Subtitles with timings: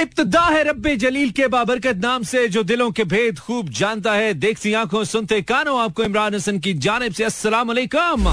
[0.00, 4.32] इब्तदा है रब्बे जलील के बाबरकत नाम से जो दिलों के भेद खूब जानता है
[4.34, 8.28] देखती आँखों सुनते कानों आपको इमरान हसन की जानब से अस्सलाम वालेकुम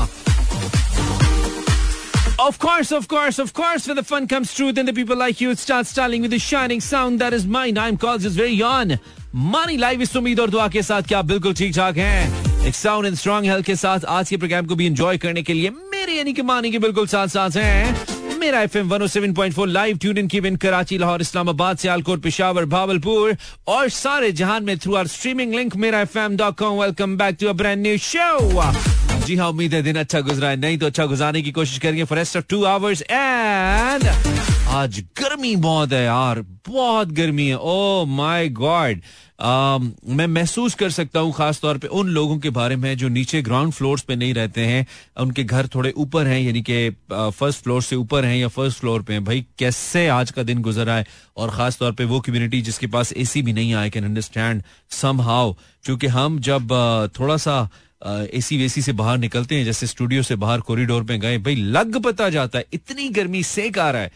[2.44, 5.42] Of course, of course, of course, when the fun comes true, then the people like
[5.42, 7.78] you start styling with the shining sound that is mine.
[7.78, 8.92] I'm called just very on.
[9.52, 12.76] Money live इस उम्मीद और दुआ के साथ क्या आप बिल्कुल ठीक ठाक हैं एक
[12.76, 15.70] साउंड एंड स्ट्रॉन्ग हेल्थ के साथ आज के प्रोग्राम को भी एंजॉय करने के लिए
[15.70, 18.13] मेरे यानी कि मानी के बिल्कुल साथ साथ हैं
[18.44, 21.78] Mera F M one seven point four live tune in की विन कराची, लाहौर, इस्लामाबाद,
[21.78, 23.36] सियालकोट, पिशावर, भावलपुर
[23.68, 27.38] और सारे जहान में through our streaming link Mera F M dot com welcome back
[27.40, 30.86] to a brand new show जी हाँ उम्मीद है दिन अच्छा गुजरा है। नहीं तो
[30.86, 34.08] अच्छा गुजारने की कोशिश करेंगे for rest of two hours and
[34.70, 39.02] आज गर्मी बहुत है यार, बहुत गर्मी है। ओ माय गॉड
[39.42, 43.42] मैं महसूस कर सकता हूँ खास तौर पे उन लोगों के बारे में जो नीचे
[43.42, 44.86] ग्राउंड फ्लोर्स पे नहीं रहते हैं,
[45.22, 49.02] उनके घर थोड़े ऊपर हैं, यानी कि फ़र्स्ट फ्लोर से ऊपर हैं या फ़र्स्ट फ्लोर
[49.02, 51.06] पे हैं। भाई, कैसे आज का दिन गुजरा है?
[51.38, 55.22] और खास तौर पे वो कम्युनिटी जिसके पास एसी भी नहीं I can understand some
[55.22, 55.54] how
[55.86, 56.72] क्योंकि हम जब
[57.20, 57.70] थोड़ा सा
[58.04, 61.98] एसी वेसी से बाहर निकलते हैं, जैसे स्टूडियो से बाहर कॉरिडोर में गए, भाई, लग
[62.04, 64.12] पता जाता है, इतनी गर्मी सेक आ रहा है।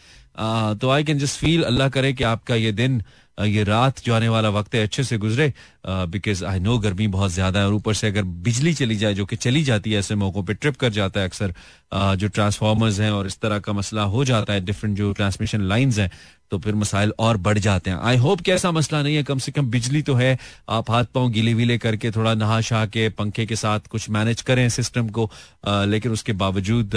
[0.74, 3.02] तो I can just feel Allah करे कि आपका ये दिन
[3.38, 5.52] ये रात जो आने वाला वक्त है, अच्छे से गुजरे।
[5.86, 9.26] बिकॉज़ आई नो गर्मी बहुत ज़्यादा है और ऊपर से अगर बिजली चली जाए, जो
[9.26, 11.54] कि चली जाती है ऐसे मौकों पे ट्रिप कर जाता है अक्सर।
[11.92, 15.98] जो ट्रांसफार्मर्स हैं और इस तरह का मसला हो जाता है डिफरेंट जो ट्रांसमिशन लाइंस
[15.98, 16.10] हैं
[16.50, 19.38] तो फिर मसाइल और बढ़ जाते हैं। आई होप कि ऐसा मसला नहीं है, कम
[19.38, 23.08] से कम बिजली तो है। आप हाथ पाँव गीले वीले करके थोड़ा नहा शाह के,
[23.10, 25.30] पंखे के साथ कुछ मैनेज करें सिस्टम को।
[25.66, 26.96] लेकिन उसके बावजूद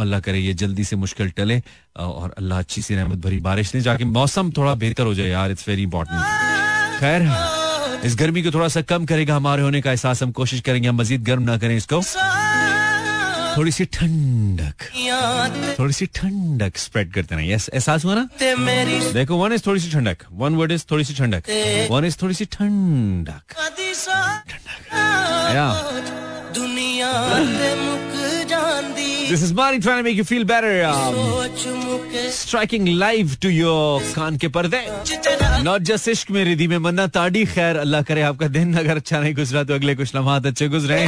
[0.00, 1.62] अल्लाह करे, ये जल्दी से मुश्किल टले,
[1.96, 5.50] और अल्लाह अच्छी सी रहमत भरी बारिश ने जाके मौसम थोड़ा बेहतर हो जाए यार
[5.50, 6.20] इट्स वेरी इंपॉर्टेंट
[7.00, 7.22] खैर,
[8.04, 10.96] इस गर्मी को थोड़ा सा कम करेगा हमारे होने का एहसास, हम कोशिश करेंगे, हम
[10.96, 12.02] मजीद गर्म ना करें इसको।
[13.56, 14.82] थोड़ी सी ठंडक,
[15.78, 18.28] थोड़ी सी ठंडक स्प्रेड करते ना यस, एहसास हुआ ना?
[19.12, 21.42] देखो वन इज़ थोड़ी सी ठंडक वन वर्ड इज़ थोड़ी सी ठंडक
[21.90, 23.54] वन इज़ थोड़ी सी ठंडक।
[24.46, 25.72] ठंडक।
[26.54, 27.12] दुनिया
[29.28, 30.84] This is Mari trying to make you feel better.
[30.84, 31.16] Um,
[32.30, 34.82] striking live to your कान के पर्दे.
[35.64, 39.34] Not just इश्क में में मन्ना ताड़ी खैर अल्लाह करे आपका दिन अगर अच्छा नहीं
[39.34, 41.06] गुजरा तो अगले कुछ लम्हात अच्छे गुजरे।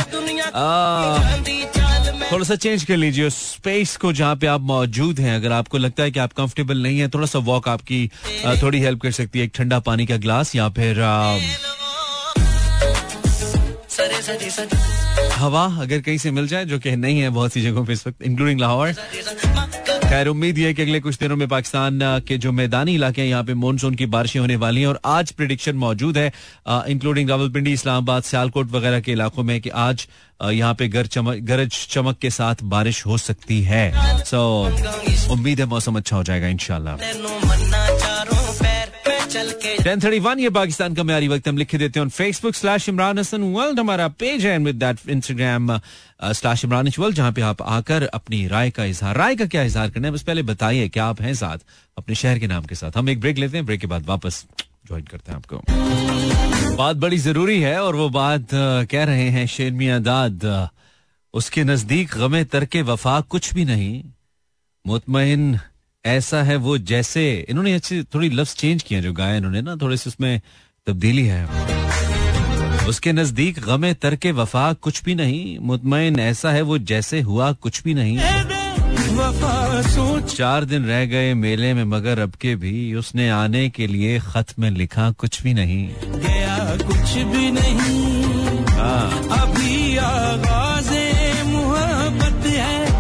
[2.32, 6.02] थोड़ा सा चेंज कर लीजिए स्पेस को जहाँ पे आप मौजूद हैं। अगर आपको लगता
[6.02, 8.10] है कि आप कंफर्टेबल नहीं है थोड़ा सा वॉक आपकी
[8.62, 11.00] थोड़ी हेल्प कर सकती है। एक ठंडा पानी का ग्लास या फिर
[14.28, 18.06] हवा अगर कहीं से मिल जाए जो कि नहीं है बहुत सी जगहों पे इस
[18.06, 18.92] वक्त इंक्लूडिंग लाहौर।
[20.08, 23.44] खैर उम्मीद है कि अगले कुछ दिनों में पाकिस्तान के जो मैदानी इलाके हैं यहाँ
[23.44, 26.32] पे मानसून की बारिशें होने वाली हैं और आज प्रिडिक्शन मौजूद है
[26.94, 30.06] इंक्लूडिंग रावलपिंडी इस्लामाबाद सियालकोट वगैरह के इलाकों में कि आज
[30.42, 33.92] यहाँ पे गर चमक गरज चमक के साथ बारिश हो सकती है।
[34.24, 34.42] सो
[35.32, 36.96] उम्मीद है मौसम अच्छा हो जाएगा इनशाला
[39.88, 43.18] टेन थर्टी वन ये पाकिस्तान का म्यारी वक्त हम लिख देते हैं Facebook slash Imran
[43.18, 45.70] Hasan world हमारा पेज है with that Instagram
[46.22, 49.90] slash Imran world जहाँ पे आप आकर अपनी राय का इजहार, राय का क्या इजहार
[49.90, 51.58] करना है, बस पहले बताइए, क्या आप हैं साथ
[51.98, 52.96] अपने शहर के नाम के साथ?
[52.96, 54.44] हम एक ब्रेक लेते हैं ब्रेक के बाद वापस
[54.88, 58.48] ज्वाइन करते हैं आपको। बात बड़ी ज़रूरी है और वो बात
[58.90, 60.68] कह रहे हैं शेर मियाँ दाद
[61.34, 64.02] उसके नज़दीक गमे तरके वफा कुछ भी नहीं
[64.84, 65.58] मुतमिन
[66.04, 69.96] ऐसा है वो जैसे इन्होंने अच्छी थोड़ी लफ्ज चेंज किए जो गाए इन्होंने ना थोड़े
[69.96, 70.40] से उसमें
[70.86, 71.44] तब्दीली है।
[72.88, 77.82] उसके नज़दीक गमे तरके वफा कुछ भी नहीं मुतमिन ऐसा है वो जैसे हुआ कुछ
[77.82, 78.18] भी नहीं।
[80.28, 84.54] चार दिन रह गए मेले में मगर अब के भी उसने आने के लिए खत
[84.58, 89.10] में लिखा कुछ भी नहीं। गया कुछ भी नहीं हाँ।
[89.40, 91.07] अभी आगाज़े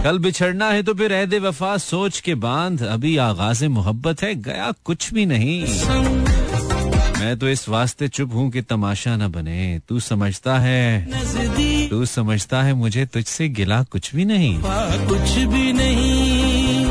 [0.04, 4.72] कल बिछड़ना है तो फिर रहद वफा सोच के बाँध। अभी आगाज़ मोहब्बत है गया
[4.84, 5.60] कुछ भी नहीं।
[7.18, 12.62] मैं तो इस वास्ते चुप हूँ कि तमाशा न बने। तू समझता है तू समझता
[12.62, 14.60] है मुझे तुझसे गिला कुछ भी नहीं।
[15.08, 16.86] कुछ भी नहीं।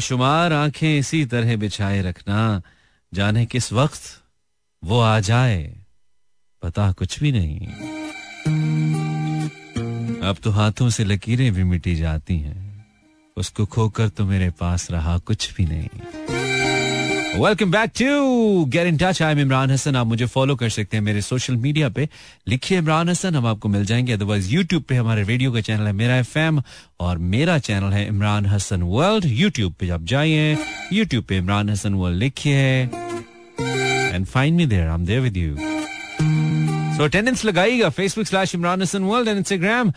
[0.00, 2.62] शुमार आँखें इसी तरह बिछाए रखना।
[3.12, 4.02] जाने किस वक्त
[4.82, 5.74] वो आ जाए
[6.62, 7.68] पता कुछ भी नहीं।
[10.22, 12.86] अब तो हाथों से लकीरें भी मिटी जाती हैं।
[13.36, 15.88] उसको खोकर तो मेरे पास रहा कुछ भी नहीं।
[17.44, 20.96] Welcome back to get in touch I am Imran Hasan आप मुझे फॉलो कर सकते
[20.96, 22.08] हैं मेरे सोशल मीडिया पे।
[22.48, 25.92] लिखिए इमरान हसन हम आपको मिल जाएँगे। अदरवाइज़ यूट्यूब पे हमारे रेडियो का चैनल है
[25.92, 26.62] मेरा एफएम
[27.00, 30.56] और मेरा चैनल है इमरान हसन वर्ल्ड यूट्यूब पे। आप जाइए
[30.92, 32.88] यूट्यूब पे इमरान हसन वर्ल्ड लिखिए।
[34.12, 35.56] And find me there I am with you
[37.00, 39.92] तो अटेंडेंस लगाइएगा Facebook slash Imran Hasan world and Instagram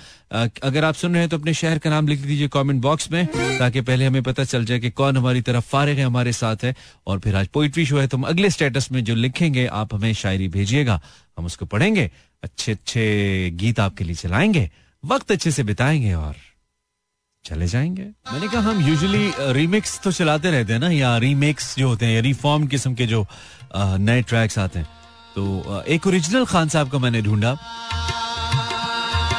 [0.63, 3.25] अगर आप सुन रहे हैं तो अपने शहर का नाम लिख दीजिए कमेंट बॉक्स में,
[3.59, 6.75] ताकि पहले हमें पता चल जाए कि कौन हमारी तरफ़ फारिग है, हमारे साथ है,
[7.07, 10.13] और फिर आज पोइट्री शो है तो हम अगले स्टेटस में जो लिखेंगे, आप हमें
[10.13, 11.00] शायरी भेजिएगा।
[11.38, 12.09] हम उसको पढ़ेंगे
[12.44, 14.69] अच्छे अच्छे गीत आपके लिए चलाएँगे,
[15.03, 16.35] वक्त अच्छे से बिताएँगे और
[17.45, 21.88] चले जाएँगे। मैंने कहा, हम यूजुअली रीमिक्स तो चलाते रहते हैं ना, या रीमेक्स जो
[21.88, 23.25] होते हैं, या रिफॉर्म किस्म के जो
[23.75, 25.02] नए ट्रैक्स आते हैं।
[25.35, 27.57] तो एक ओरिजिनल खान साहब का मैंने ढूंढा।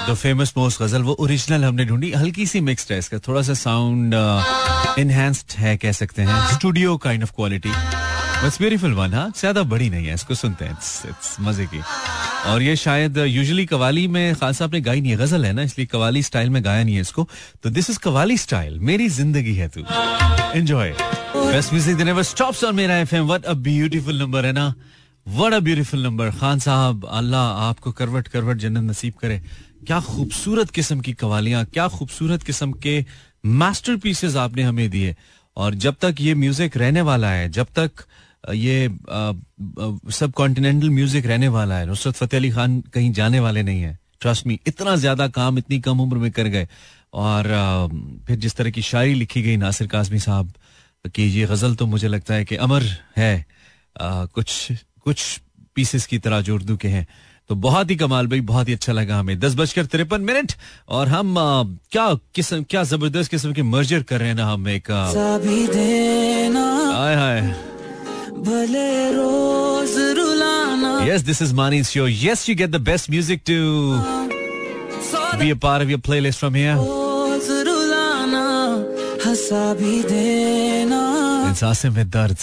[0.08, 3.55] द फ़ेमस मोस्ट गज़ल वो ओरिजिनल हमने ढूंढी। हल्की सी मिक्स्ड है इसका, थोड़ा सा
[3.55, 4.14] साउंड
[4.99, 7.73] इनहेंस्ड है कह सकते हैं। स्टूडियो काइंड ऑफ़ क्वालिटी
[8.44, 9.31] बस ब्यूटीफुल वन हाँ?
[9.37, 11.81] ज़्यादा बड़ी नहीं है, इसको सुनते हैं। इट्स इट्स मज़े की।
[12.47, 15.62] और ये शायद यूजुअली कवाली में खान साहब ने गाई नहीं है। गज़ल है ना,
[15.62, 17.29] इसलिए कवाली स्टाइल में गाया नहीं है इसको।
[17.62, 19.81] तो दिस इज़ कवाली स्टाइल मेरी ज़िंदगी है तू।
[20.55, 20.94] Enjoy
[21.37, 24.75] best music never stops on Mera FM what a beautiful number है ना?
[25.55, 29.41] अ ब्यूटीफुल नंबर खान साहब अल्लाह आपको करवट करवट जन्नत नसीब करे।
[29.87, 33.05] क्या खूबसूरत किस्म की कवालियाँ क्या खूबसूरत किस्म के
[33.62, 33.97] मास्टर
[34.38, 35.15] आपने हमें दिए।
[35.56, 38.05] और जब तक ये म्यूज़िक रहने वाला है जब तक
[38.55, 38.88] ये
[40.12, 43.99] सब कॉन्टिनेंटल म्यूज़िक रहने वाला है नुसरत फतेह अली खान कहीं जाने वाले नहीं है।
[44.21, 46.69] ट्रस्ट मी इतना ज़्यादा काम इतनी कम उम्र में कर गए।
[47.15, 47.87] और आ,
[48.26, 50.53] फिर जिस तरह की शायरी लिखी गई नासिर काजमी साहब
[51.06, 52.82] की ये गज़ल तो मुझे लगता है कि अमर
[53.17, 53.37] है
[53.97, 54.73] आ, कुछ
[55.04, 55.40] कुछ
[55.74, 57.06] पीसेस की तरह जो उर्दू के हैं।
[57.48, 60.52] तो बहुत ही कमाल भाई बहुत ही अच्छा लगा हमें। दस बजकर तिरपन मिनट
[60.88, 61.62] और हम आ,
[61.92, 64.90] क्या किस्म क्या ज़बरदस्त किस्म के मर्जर कर रहे हैं ना हम एक
[66.94, 67.40] हाय हाय।
[68.46, 72.06] भले रोज रुलाना। Yes, this is Mani's show.
[72.06, 73.58] Yes, you get the best music to
[75.38, 76.54] be a part of your playlist from
[81.54, 81.64] here.
[81.64, 82.36] एहसास में दर्द।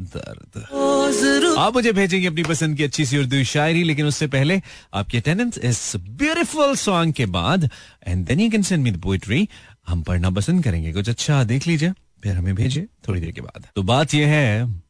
[0.00, 4.62] दर्द। आप मुझे भेजेंगे अपनी पसंद की अच्छी सी उर्दू शायरी लेकिन उससे पहले
[4.94, 7.70] आपकी अटेंडेंस इस ब्यूटीफुल सॉन्ग के बाद
[8.06, 9.48] and then you can send me the poetry
[9.88, 11.92] हम पढ़ना पसंद करेंगे। कुछ अच्छा देख लीजिए
[12.22, 14.82] फिर हमें भेजिए थोड़ी देर के बाद। तो बात यह है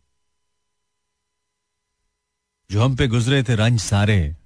[2.70, 4.36] जो हम पे गुजरे थे रंज सारे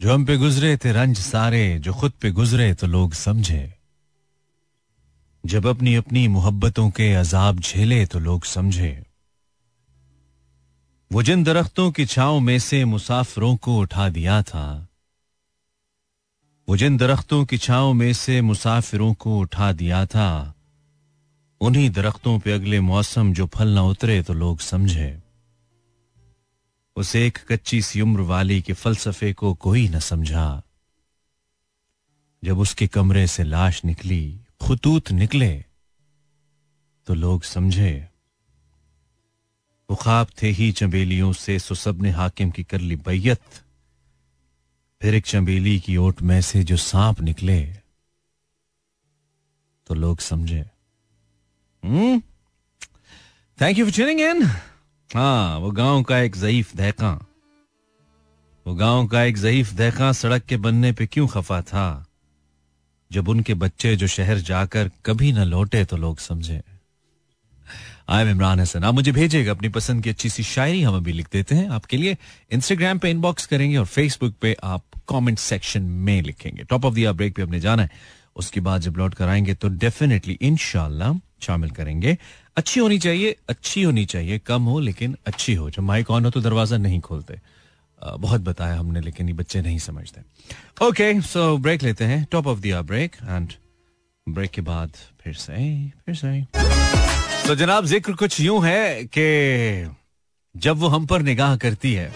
[0.00, 3.77] जो हम पे गुजरे थे रंज सारे जो खुद पे गुजरे तो लोग समझे।
[5.44, 9.04] जब अपनी अपनी मोहब्बतों के अजाब झेले तो लोग समझे।
[11.10, 14.66] वो जिन दरख्तों की छाओ में से मुसाफिरों को उठा दिया था,
[16.68, 20.54] वो जिन दरख्तों की छाओ में से मुसाफिरों को उठा दिया था,
[21.60, 25.10] उन्हीं दरख्तों पे अगले मौसम जो फल न उतरे तो लोग समझे।
[26.96, 30.62] उस एक कच्ची सी उम्र वाली के फलसफे को कोई न समझा।
[32.42, 35.64] जब उसके कमरे से लाश निकली खुतूत निकले
[37.06, 37.92] तो लोग समझे
[39.88, 43.40] वो ख्वाब थे ही चंबेलियों से, सो सबने हाकिम की कर ली बैयत।
[45.00, 47.60] फिर एक चंबेली की ओट में से जो सांप निकले
[49.86, 50.62] तो लोग समझे
[53.58, 54.42] thank you for tuning in
[55.10, 57.12] हाँ वो गाँव का एक जयीफ दहका,
[58.66, 62.04] वो गाँव का एक जयीफ दहका सड़क के बनने पे क्यों खफा था?
[63.10, 66.60] जब उनके बच्चे जो शहर जाकर कभी न लौटे तो लोग समझे।
[68.08, 71.12] आई एम इमरान हसन, आप मुझे भेजेगा अपनी पसंद की अच्छी सी शायरी हम अभी
[71.12, 72.16] लिख देते हैं आपके लिए।
[72.52, 77.12] इंस्टाग्राम पे इनबॉक्स करेंगे और फेसबुक पे आप कमेंट सेक्शन में लिखेंगे। टॉप ऑफ़ दिया
[77.12, 77.90] ब्रेक पे हमने जाना है।
[78.36, 82.16] उसके बाद जब लौट कर आएँगे तो डेफिनेटली इनशाला शामिल करेंगे।
[82.56, 86.30] अच्छी होनी चाहिए, अच्छी होनी चाहिए, कम हो, लेकिन अच्छी हो। जब माइक ऑन हो
[86.30, 87.40] तो दरवाज़ा नहीं खोलते।
[88.00, 90.20] बहुत बताया हमने, लेकिन ये बच्चे नहीं समझते।
[90.86, 93.52] ओके सो ब्रेक लेते हैं। टॉप ऑफ़ दिया ब्रेक एंड
[94.26, 94.90] ब्रेक के बाद
[95.24, 95.54] फिर से
[96.06, 96.40] फिर से।
[97.46, 99.90] तो जनाब, ज़िक्र कुछ यूँ है कि
[100.54, 102.12] जब वो हम पर निगाह करती है,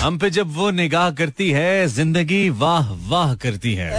[0.00, 3.90] हम पे जब वो निगाह करती है, ज़िंदगी वाह वाह करती है।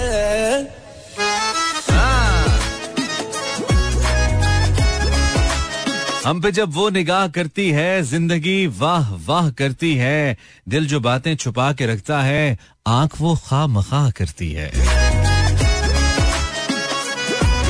[6.25, 10.37] हम पे जब वो निगाह करती है, ज़िंदगी वाह वाह करती है,
[10.69, 14.69] दिल जो बातें छुपा के रखता है, आँख वो खा मखा करती है।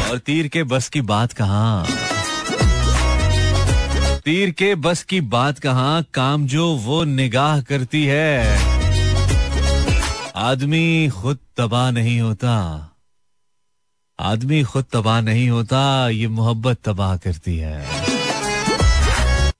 [0.09, 1.87] और तीर के बस की बात कहा?
[4.25, 6.01] तीर के बस की बात कहा?
[6.01, 8.59] काम जो वो निगाह करती है।
[10.35, 12.87] आदमी खुद तबाह नहीं होता।
[14.19, 18.10] आदमी खुद तबाह नहीं होता, ये मोहब्बत तबाह करती है।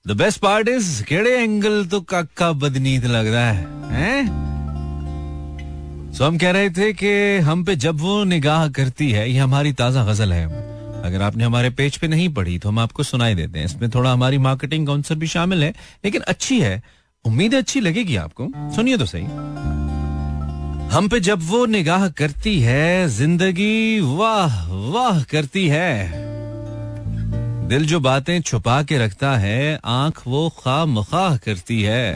[0.06, 4.22] द बेस्ट पार्ट इज़ केड़े एंगल तो काका बदनीत लग रहा है, हैं?
[6.12, 9.72] सो हम कह रहे थे कि हम पे जब वो निगाह करती है, ये हमारी
[9.72, 10.44] ताज़ा गज़ल है।
[11.02, 14.12] अगर आपने हमारे पेज पे नहीं पढ़ी तो हम आपको सुनाई देते हैं। इसमें थोड़ा
[14.12, 16.82] हमारी मार्केटिंग कॉन्सेप्ट भी शामिल है, लेकिन अच्छी है।
[17.24, 19.24] उम्मीद अच्छी लगेगी आपको। सुनिए तो सही।
[20.88, 26.31] हम पे जब वो निगाह करती है, ज़िंदगी वाह वाह करती है।
[27.72, 32.14] दिल जो बातें छुपा के रखता है, आँख वो खा मखा करती है।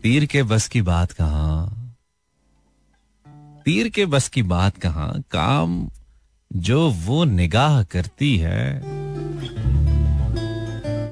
[0.00, 1.72] तीर के बस की बात कहा?
[3.64, 5.14] तीर के बस की बात कहा?
[5.30, 5.90] काम
[6.56, 8.78] जो वो निगाह करती है।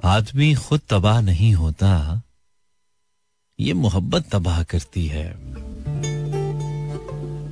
[0.05, 2.23] आदमी खुद तबाह नहीं होता,
[3.61, 5.31] ये मोहब्बत तबाह करती है।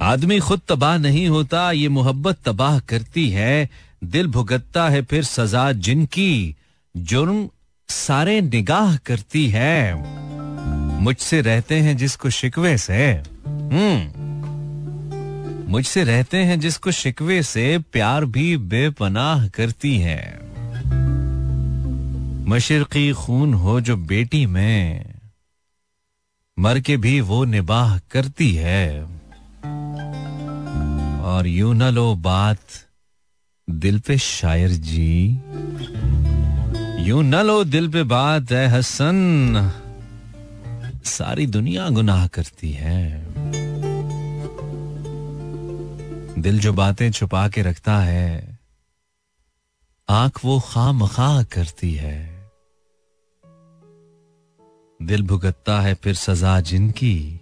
[0.02, 3.70] आदमी खुद तबाह नहीं होता, ये मोहब्बत तबाह करती है।
[4.04, 6.56] दिल भुगतता है फिर सजा जिनकी
[6.96, 7.50] जुर्म
[7.88, 9.94] सारे निगाह करती है।
[11.00, 14.22] मुझसे रहते हैं जिसको शिकवे से। हम्म।
[15.70, 20.40] मुझसे रहते हैं जिसको शिकवे से प्यार भी बेपनाह करती है।
[22.48, 25.14] मशरकी खून हो जो बेटी में।
[26.58, 29.02] मर के भी वो निबाह करती है।
[31.20, 32.58] और यू न लो बात
[33.72, 35.40] दिल पे शायर जी।
[37.08, 39.72] यू न लो दिल पे बात है हसन।
[41.04, 43.26] सारी दुनिया गुनाह करती है।
[46.38, 48.58] दिल जो बातें छुपा के रखता है,
[50.08, 52.50] आँख वो खाम खा करती है।
[55.02, 57.40] दिल भुगतता है फिर सजा जिनकी,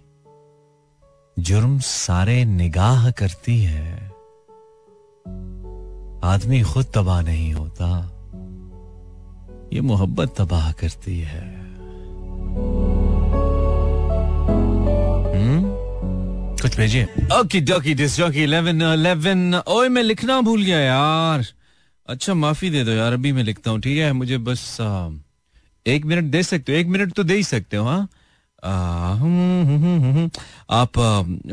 [1.39, 4.10] जुर्म सारे निगाह करती है।
[6.23, 7.87] आदमी खुद तबाह नहीं होता।
[9.73, 11.61] ये मोहब्बत तबाह करती है।
[16.61, 17.03] कुछ भेजिए।
[17.39, 21.45] ओके डॉकी डिस डॉकी इलेवन इलेवन ओए मैं लिखना भूल गया यार।
[22.07, 24.11] अच्छा माफ़ी दे दो यार अभी मैं लिखता हूँ ठीक है?
[24.13, 25.09] मुझे बस आ,
[25.87, 27.99] एक मिनट दे सकते हो एक मिनट तो दे ही सकते हो हाँ?
[27.99, 28.20] हम्म, हम्म, हम्म,
[30.71, 30.99] आप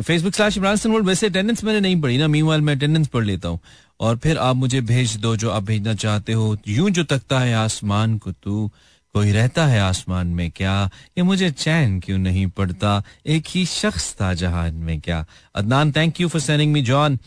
[0.03, 3.49] फेसबुक स्लैश इमरान वर्ल्ड वैसे अटेंडेंस मैंने नहीं पढ़ी ना मीन मैं अटेंडेंस पढ़ लेता
[3.49, 3.59] हूँ
[4.01, 7.55] और फिर आप मुझे भेज दो जो आप भेजना चाहते हो यूँ जो तकता है
[7.55, 8.71] आसमान को तू
[9.15, 14.15] कोई रहता है आसमान में क्या ये मुझे चैन क्यों नहीं पड़ता एक ही शख्स
[14.21, 15.25] था जहान में क्या
[15.55, 17.19] Adnan thank you for sending me John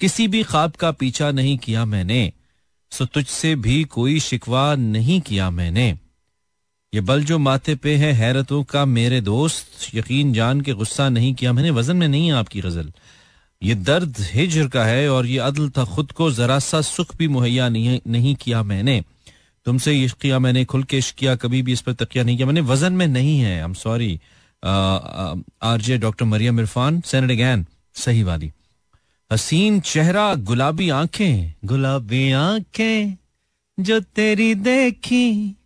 [0.00, 2.32] किसी भी ख्वाब का पीछा नहीं किया मैंने
[2.90, 5.98] सो तुझसे भी कोई शिकवा नहीं किया मैंने
[6.94, 11.32] ये बल जो माथे पे है हैरतों का मेरे दोस्त यकीन जान के गुस्सा नहीं
[11.34, 12.92] किया मैंने वज़न में नहीं आपकी गज़ल।
[13.62, 17.28] ये दर्द हिजर का है और ये अदल था खुद को जरा सा सुख भी
[17.28, 19.02] मुहैया नहीं, नहीं किया मैंने।
[19.66, 22.46] तुमसे इश्क किया मैंने खुल के इश्क किया कभी भी इस पर तकिया नहीं किया
[22.46, 24.20] मैंने वज़न में नहीं है। I am sorry
[24.62, 28.52] RJ doctor Mariam Irfan sent it again सही वाली
[29.30, 33.16] हसीन चेहरा गुलाबी आँखें गुलाबी आँखें
[33.78, 35.56] जो तेरी देखी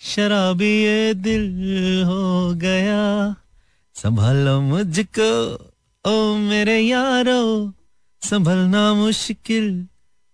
[0.00, 3.34] शराबी ये दिल हो गया।
[3.94, 5.30] संभालो मुझको,
[6.04, 7.72] ओ मेरे यारो,
[8.22, 9.86] संभलना मुश्किल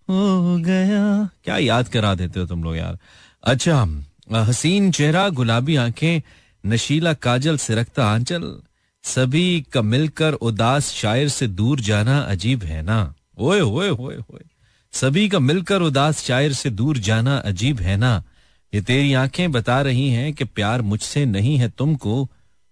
[0.09, 2.97] हो गया। क्या याद करा देते हो तुम लोग यार?
[3.43, 3.87] अच्छा
[4.33, 6.21] हसीन चेहरा, गुलाबी आँखें,
[6.65, 8.59] नशीला काजल सिरकता आंचल,
[9.03, 13.13] सभी का मिलकर उदास शायर से दूर जाना अजीब है ना?
[13.37, 14.45] ओए ओए ओए ओए।
[14.91, 18.23] सभी का मिलकर उदास शायर से दूर जाना अजीब है ना?
[18.73, 22.29] ये तेरी आँखें बता रही हैं कि प्यार मुझसे नहीं है तुमको,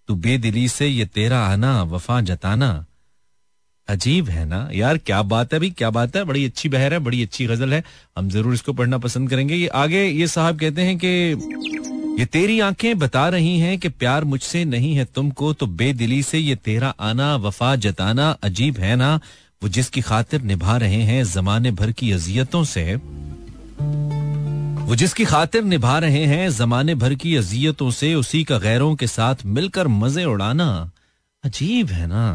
[0.07, 2.85] तू बेदिली से ये तेरा आना, वफा जताना।
[3.87, 4.69] अजीब है ना?
[4.73, 6.23] यार, क्या बात है भाई, क्या बात है?
[6.23, 7.83] बड़ी अच्छी बहर है, बड़ी अच्छी गज़ल है।
[8.17, 11.07] हम ज़रूर इसको पढ़ना पसंद करेंगे। ये आगे, ये साहब कहते हैं कि,
[12.19, 16.39] ये तेरी आँखें बता रही हैं कि प्यार मुझसे नहीं है तुमको तो बेदिली से
[16.39, 19.19] ये तेरा आना, वफा जताना अजीब है ना?
[19.63, 23.01] वो जिसकी खातिर निभा रहे हैं जमाने भर की अजियतों से।
[24.81, 29.07] वो जिसकी खातिर निभा रहे हैं जमाने भर की अजियतों से, उसी का गैरों के
[29.07, 30.91] साथ मिलकर मज़े उड़ाना
[31.43, 32.25] अजीब है ना।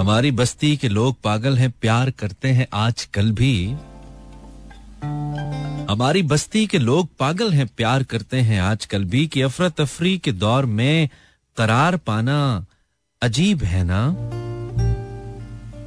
[0.00, 3.76] हमारी बस्ती के लोग पागल हैं, प्यार करते हैं आजकल भी।
[5.90, 10.32] हमारी बस्ती के लोग पागल हैं, प्यार करते हैं आजकल भी कि अफरा तफरी के
[10.32, 11.08] दौर में
[11.56, 12.66] करार पाना
[13.22, 14.02] अजीब है ना।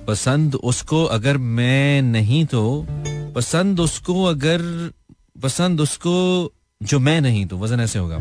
[0.08, 2.86] पसंद उसको अगर मैं नहीं तो
[3.36, 4.92] पसंद उसको अगर,
[5.44, 6.52] पसंद उसको
[6.84, 8.18] जो मैं नहीं तो वज़न ऐसे होगा।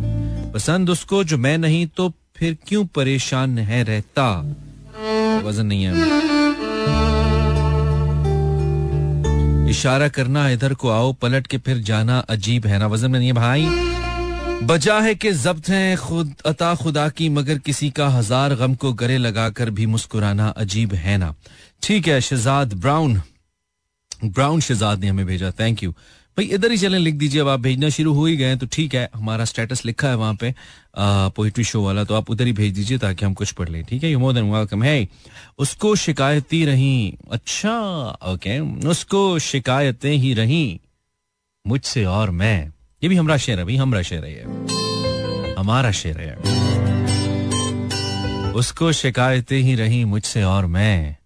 [0.52, 4.40] पसंद उसको जो मैं नहीं तो फिर क्यों परेशान है रहता?
[5.44, 5.92] वज़न नहीं है।
[9.70, 12.86] इशारा करना, इधर को आओ, पलट के फिर जाना अजीब है ना?
[12.86, 13.68] वज़न में नहीं है भाई।
[14.66, 18.92] बजा है कि जब्त है खुद, अता खुदा की, मगर किसी का हज़ार गम को
[18.92, 21.34] गले लगाकर भी मुस्कुराना अजीब है ना?
[21.82, 23.22] ठीक है, शहजाद ब्राउन।
[24.24, 27.60] ब्राउन शहजाद ने हमें भेजा थैंक यू भाई, इधर ही चलें, लिख दीजिए, अब आप
[27.60, 30.54] भेजना शुरू हो ही गए तो ठीक है, हमारा स्टेटस लिखा है वहाँ पे
[31.36, 34.04] पोइट्री शो वाला तो आप उधर ही भेज दीजिए ताकि हम कुछ पढ़ लें, ठीक
[34.04, 34.10] है?
[34.10, 35.08] यू मोर देन वेलकम है
[35.58, 37.76] उसको शिकायती रही। अच्छा
[38.26, 40.80] ओके उसको शिकायतें ही रही।
[41.64, 46.34] मुझसे और मैं। ये भी हमारा शेर है, भाई, हमारा शेर है हमारा शेर है
[48.52, 51.16] उसको शिकायतें ही रही, मुझसे और मैं।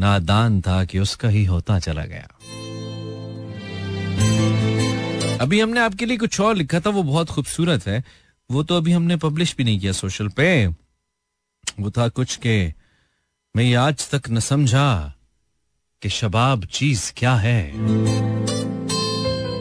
[0.00, 2.28] नादान था कि उसका ही होता चला गया।
[5.40, 8.04] अभी हमने आपके लिए कुछ और लिखा था, वो बहुत खूबसूरत है।
[8.50, 10.66] वो तो अभी हमने पब्लिश भी नहीं किया सोशल पे।
[11.80, 12.74] वो था कुछ के,
[13.56, 15.14] मैं आज तक न समझा
[16.02, 17.72] कि शबाब चीज़ क्या है।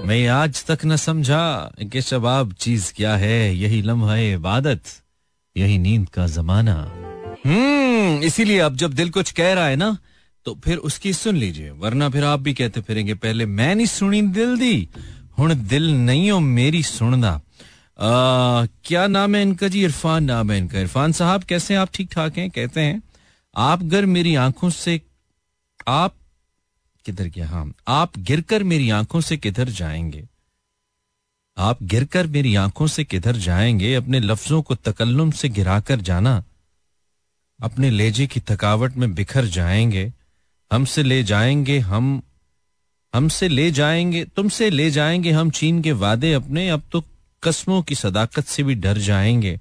[0.07, 4.81] मैं आज तक न समझा कि शबाब चीज़ क्या है। यही लम्हा इबादत,
[5.57, 6.91] यही नींद का जमाना।
[7.45, 9.97] हम्म इसीलिए अब जब दिल कुछ कह रहा है ना
[10.45, 14.21] तो फिर उसकी सुन लीजिए, वरना फिर आप भी कहते फिरेंगे, पहले मैं नहीं सुनी
[14.21, 14.89] दिल दी
[15.39, 17.39] हूँ दिल नहीं हो मेरी सुनना।
[17.99, 19.83] क्या नाम है इनका जी?
[19.83, 21.81] इरफान नाम है इनका। इरफान साहब, कैसे हैं?
[21.81, 22.49] आप ठीक ठाक हैं?
[22.49, 23.01] कहते हैं,
[23.55, 25.01] आप गर मेरी आँखों से,
[25.87, 26.15] आप
[27.05, 27.47] किधर गया?
[27.47, 30.27] हाँ आप गिरकर मेरी आँखों से किधर जाएँगे?
[31.57, 33.93] आप गिरकर मेरी आँखों से किधर जाएँगे?
[33.95, 36.43] अपने लफ्जों को तकल्लुम से गिराकर जाना।
[37.59, 40.11] अपने लेजे की थकावट में बिखर जाएँगे।
[40.71, 42.21] हमसे ले जाएँगे हम,
[43.13, 47.03] हमसे ले जाएँगे, तुमसे ले जाएँगे हम चीन के वादे अपने, अब तो
[47.43, 49.59] कस्मों की सदाकत से भी डर जाएँगे।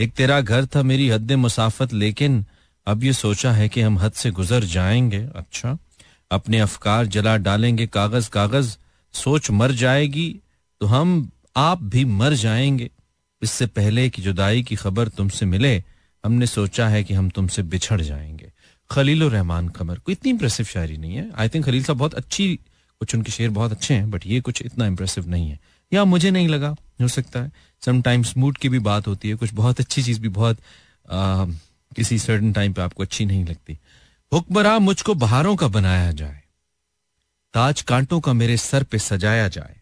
[0.00, 2.44] एक तेरा घर था मेरी हद मुसाफत, लेकिन
[2.86, 5.78] अब ये सोचा है कि हम हद से गुजर जाएँगे। अच्छा
[6.30, 8.76] अपने अफकार जला डालेंगे, कागज़ कागज़,
[9.12, 10.40] सोच मर जाएगी
[10.80, 12.90] तो हम, आप भी मर जाएँगे।
[13.42, 15.84] इससे पहले कि जुदाई की खबर तुमसे मिले,
[16.24, 18.37] हमने सोचा है कि हम तुमसे बिछड़ जाएँगे।
[18.90, 22.54] खलील रहमान कमर कोई इतनी इंप्रेसिव शायरी नहीं है। आई थिंक खलील साहब बहुत अच्छी
[23.00, 25.58] कुछ उनके शेर बहुत अच्छे हैं बट ये कुछ इतना इंप्रेसिव नहीं है।
[25.92, 27.50] या मुझे नहीं लगा हो सकता है।
[27.82, 30.58] समटाइम्स मूड की भी बात होती है कुछ बहुत अच्छी चीज़ भी बहुत
[31.10, 31.44] आ,
[31.96, 33.78] किसी सर्टन टाइम पे आपको अच्छी नहीं लगती।
[34.32, 36.42] हुक्मरा मुझको बहारों का बनाया जाए
[37.54, 39.76] ताज कांटों का मेरे सर पे सजाया जाए।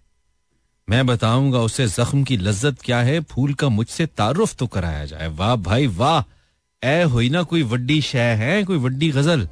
[0.89, 5.29] मैं बताऊँगा उसे जख्म की लज्जत क्या है फूल का मुझसे तारुफ तो कराया जाए।
[5.29, 6.23] वाह भाई वाह!
[6.87, 9.49] ए, हुई ना कोई वड्डी शह है, कोई वड्डी गज़ल।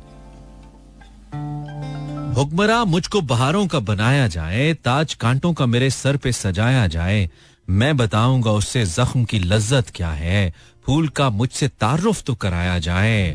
[2.36, 7.28] हुक्मरा मुझको बहारों का बनाया जाए, ताज कांटों का मेरे सर पे सजाया जाए।
[7.68, 10.52] मैं बताऊँगा उससे जख्म की लज्जत क्या है,
[10.86, 13.30] फूल का मुझसे तारुफ तो कराया जाए।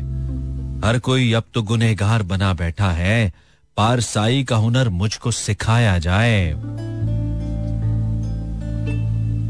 [0.84, 3.32] हर कोई अब तो गुनेगार बना बैठा है,
[3.76, 6.54] पारसाई का हुनर मुझको सिखाया जाए।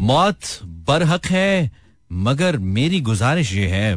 [0.01, 0.39] मौत
[0.89, 1.71] बरहक है,
[2.11, 3.95] मगर मेरी गुजारिश ये है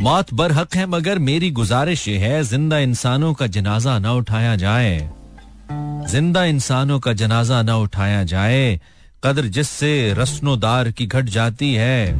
[0.00, 5.10] मौत बरहक है, मगर मेरी गुजारिश ये है, ज़िंदा इंसानों का जनाजा ना उठाया जाए।
[6.10, 8.80] ज़िंदा इंसानों का जनाजा ना उठाया जाए।
[9.24, 12.14] कदर जिससे रस्नोदार की घट जाती है,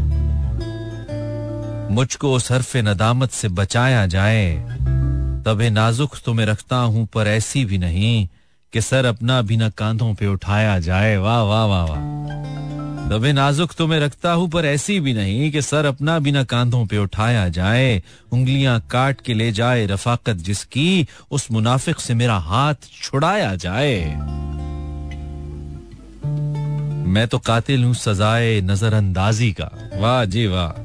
[1.90, 4.54] मुझको उस हरफ नदामत से बचाया जाए।
[5.46, 8.28] तबे नाजुक तो मैं रखता हूँ, पर ऐसी भी नहीं
[8.72, 13.72] कि सर अपना भी न कांधों पे उठाया जाए। वाह वाह वाह वाह। दबे नाजुक
[13.72, 17.48] तो मैं रखता हूँ, पर ऐसी भी नहीं कि सर अपना बिना कांधों पे उठाया
[17.48, 24.16] जाए। उंगलियाँ काट के ले जाए, रफाकत जिसकी उस मुनाफिक से मेरा हाथ छुड़ाया जाए।
[27.06, 30.82] मैं तो कातिल हूँ सजाए नजरअंदाजी का। वाह जी वाह।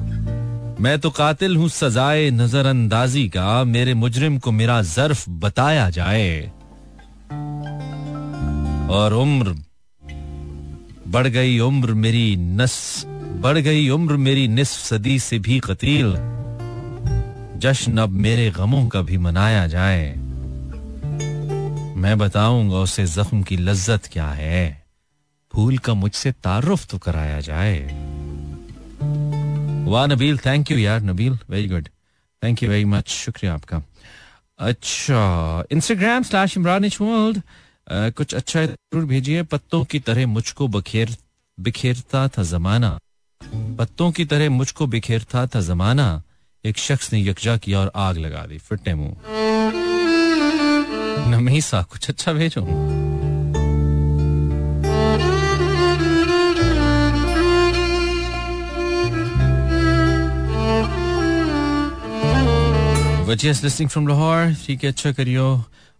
[0.82, 6.52] मैं तो कातिल हूँ सजाए नजरअंदाजी का। मेरे मुजरिम को मेरा जर्फ बताया जाए।
[8.92, 9.69] और उम्र
[11.10, 13.04] बढ़ गई उम्र मेरी नस,
[13.42, 16.14] बढ़ गई उम्र मेरी निस्फ सदी से भी कतील।
[17.60, 20.14] जश्न अब मेरे गमों का भी मनाया जाए।
[21.98, 24.86] मैं बताऊँगा उसे जख्म की लज्जत क्या है।
[25.54, 27.80] फूल का मुझसे तारुफ तो कराया जाए।
[29.90, 31.88] वाह नबील थैंक यू यार Nabeel very good
[32.44, 33.82] thank you very much शुक्रिया आपका।
[34.60, 35.24] अच्छा
[35.72, 37.42] इंस्टाग्राम स्लैश इमरान वर्ल्ड
[37.92, 41.16] कुछ अच्छा ज़रूर भेजिए। पत्तों की तरह मुझको बखेर,
[41.58, 42.98] बिखेरता था जमाना।
[43.78, 46.08] पत्तों की तरह मुझको बिखेरता था जमाना।
[46.64, 49.16] एक शख्स ने यकजा किया और आग लगा दी। फिटे मुँह।
[51.30, 52.62] नमीसा, कुछ अच्छा भेजो।
[63.26, 65.46] वजियस लिस्टिंग फ्रॉम लाहौर ठीक है अच्छा करियो।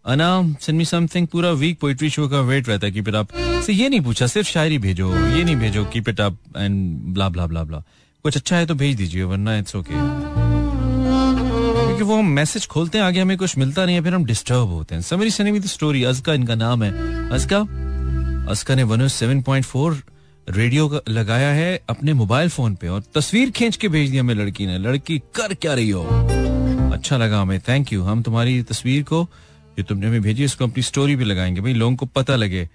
[0.06, 3.28] अना सेंड मी समथिंग पूरा वीक पोइट्री शो का वेट रहता है कीप इट अप
[3.66, 7.28] से ये नहीं पूछा, सिर्फ़ शायरी भेजो, ये नहीं भेजो keep it up and blah
[7.30, 7.84] blah blah blah
[8.26, 9.94] कुछ अच्छा है तो भेज दीजिए, वरना इट्स ओके
[11.88, 14.70] क्योंकि वो हम मैसेज खोलते हैं, आगे हमें कुछ मिलता नहीं है, फिर हम डिस्टर्ब
[14.70, 16.92] होते हैं। समरी सनी विद स्टोरी अजका इनका नाम है।
[17.30, 17.60] अजका
[18.52, 20.02] अजका ने one seven point four
[20.48, 24.66] radio लगाया है अपने मोबाइल फ़ोन पे और तस्वीर खींच के भेज दिया हमें लड़की
[24.66, 26.04] ने। लड़की कर क्या रही हो?
[26.94, 29.28] अच्छा लगा हमें थैंक यू हम तुम्हारी तस्वीर को
[29.80, 32.66] जो तुमने हमें भेजी, उसको अपनी स्टोरी भी लगाएँगे। भाई, लोगों को पता लगे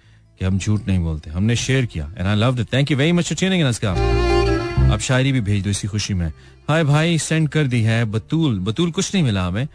[0.40, 3.32] कि हम झूठ नहीं बोलते। हमने शेयर किया and I love thank you very much
[3.32, 3.92] for इसका
[4.92, 6.26] अब शायरी भी भेज दो इसी खुशी में।
[6.68, 9.66] हाय भाई सेंड कर दी है बतूल। बतूल कुछ नहीं मिला हमें।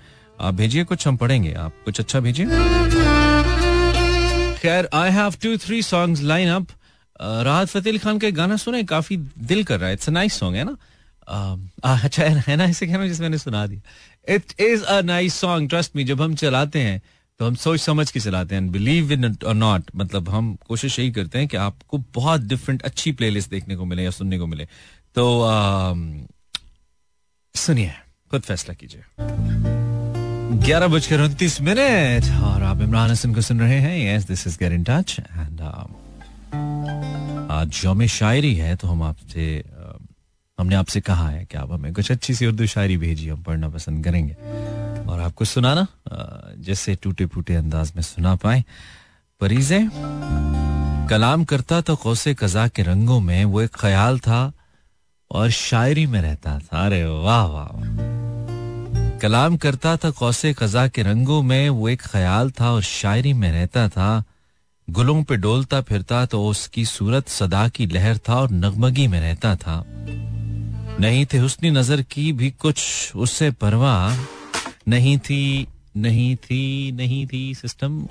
[0.41, 2.45] आप भेजिए, कुछ हम पढ़ेंगे। आप कुछ अच्छा भेजिए।
[4.57, 6.67] खैर I have two three songs line up
[7.21, 10.57] Rahat Fateh Khan का गाना सुने, काफ़ी दिल कर रहा है। इट्स अ नाइस सॉन्ग
[10.57, 10.77] है ना?
[11.83, 15.95] अच्छा है ना ऐसे कहना जिस मैंने सुना दिया। It is a nice song trust
[15.95, 17.01] me जब हम चलाते हैं
[17.39, 21.11] तो हम सोच समझ के चलाते हैं। बिलीव इन और नॉट मतलब हम कोशिश यही
[21.11, 24.65] करते हैं कि आपको बहुत डिफरेंट अच्छी प्लेलिस्ट देखने को मिले या सुनने को मिले।
[25.15, 25.23] तो
[27.55, 27.93] सुनिए,
[28.31, 29.03] खुद फैसला कीजिए।
[30.65, 34.57] ग्यारह बजकर उनतीस मिनट और आप इमरान हसन को सुन रहे हैं। Yes this is
[34.59, 35.61] get in touch and
[37.51, 39.63] आज योम शायरी है तो हम आपसे
[40.59, 43.69] हमने आपसे कहा है कि आप हमें कुछ अच्छी सी उर्दू शायरी भेजी हम पढ़ना
[43.69, 44.33] पसंद करेंगे।
[45.05, 45.87] और आपको सुनाना
[46.59, 48.63] जैसे टूटे फूटे अंदाज में सुना पाए।
[49.41, 49.79] परीजे,
[51.09, 54.51] कलाम करता तो कौसे कजा के रंगों में वो एक ख्याल था
[55.31, 57.67] और शायरी में रहता था। अरे वाह वाह।
[59.19, 63.51] कलाम करता था कौसे कजा के रंगों में वो एक ख्याल था और शायरी में
[63.51, 64.23] रहता था।
[64.87, 69.55] गुलों पे डोलता फिरता तो उसकी सूरत सदा की लहर था और नगमगी में रहता
[69.55, 69.83] था।
[70.99, 74.17] नहीं थे। उसनी नज़र की भी कुछ उससे परवाह
[74.87, 78.07] नहीं थी नहीं थी नहीं थी सिस्टम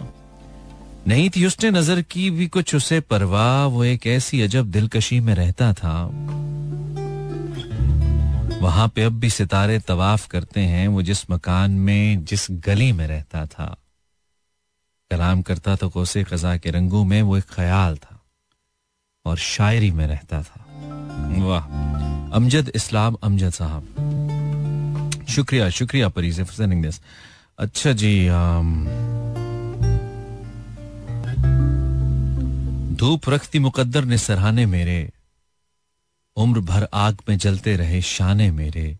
[1.09, 5.35] नहीं थी उसने नज़र की भी कुछ उसे परवाह। वो एक ऐसी अजब दिलकशी में
[5.35, 5.95] रहता था।
[8.61, 13.07] वहाँ पे अब भी सितारे तवाफ करते हैं। वो जिस मकान में, जिस गली में
[13.07, 13.77] रहता था।
[15.11, 18.21] कलाम करता तो कोसे कजा के रंगों में वो एक ख्याल था
[19.27, 20.65] और शायरी में रहता था।
[21.39, 23.85] वाह। अमजद इस्लाम अमजद साहब
[25.29, 27.01] शुक्रिया शुक्रिया परीज दिस
[27.59, 28.29] अच्छा जी
[32.97, 35.11] धूप रखती मुकद्दर ने सराहने मेरे।
[36.37, 38.97] उम्र भर आग में जलते रहे शाने मेरे।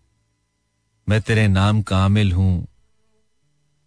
[1.09, 2.67] मैं तेरे नाम कामिल हूँ।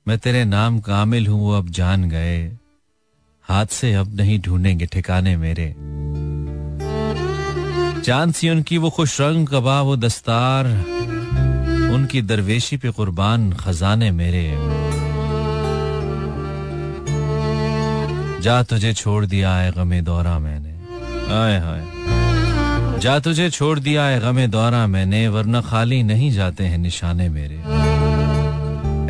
[0.08, 2.58] मैं तेरे नाम कामिल हूँ, वो अब जान गए।
[3.42, 5.74] हाथ से अब नहीं ढूंढेंगे ठिकाने मेरे।
[8.04, 10.66] चाँद सी उनकी वो खुश रंग, कबा वो दस्तार।
[11.94, 14.58] उनकी दरवेशी पे कुर्बान खजाने मेरे।
[18.42, 20.70] जा तुझे छोड़ दिया है गमे दौरा मैंने।
[21.34, 21.82] आए हाय।
[23.00, 27.58] जा तुझे छोड़ दिया है गमे दौरा मैंने, वरना खाली नहीं जाते हैं निशाने मेरे।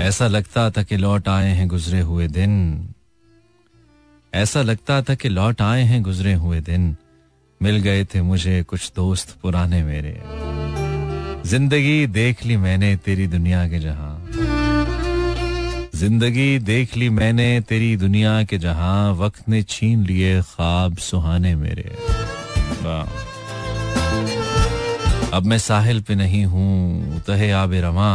[0.03, 2.89] ऐसा लगता था कि लौट आए हैं गुजरे हुए दिन।
[4.35, 6.97] ऐसा लगता था कि लौट आए हैं गुजरे हुए दिन।
[7.63, 10.15] मिल गए थे मुझे कुछ दोस्त पुराने मेरे।
[11.49, 14.13] ज़िंदगी देख ली मैंने तेरी दुनिया के जहाँ।
[15.95, 21.91] ज़िंदगी देख ली मैंने तेरी दुनिया के जहाँ। वक्त ने छीन लिए ख्वाब सुहाने मेरे।
[25.33, 28.13] अब मैं साहिल पे नहीं हूँ, तहे आबे रवा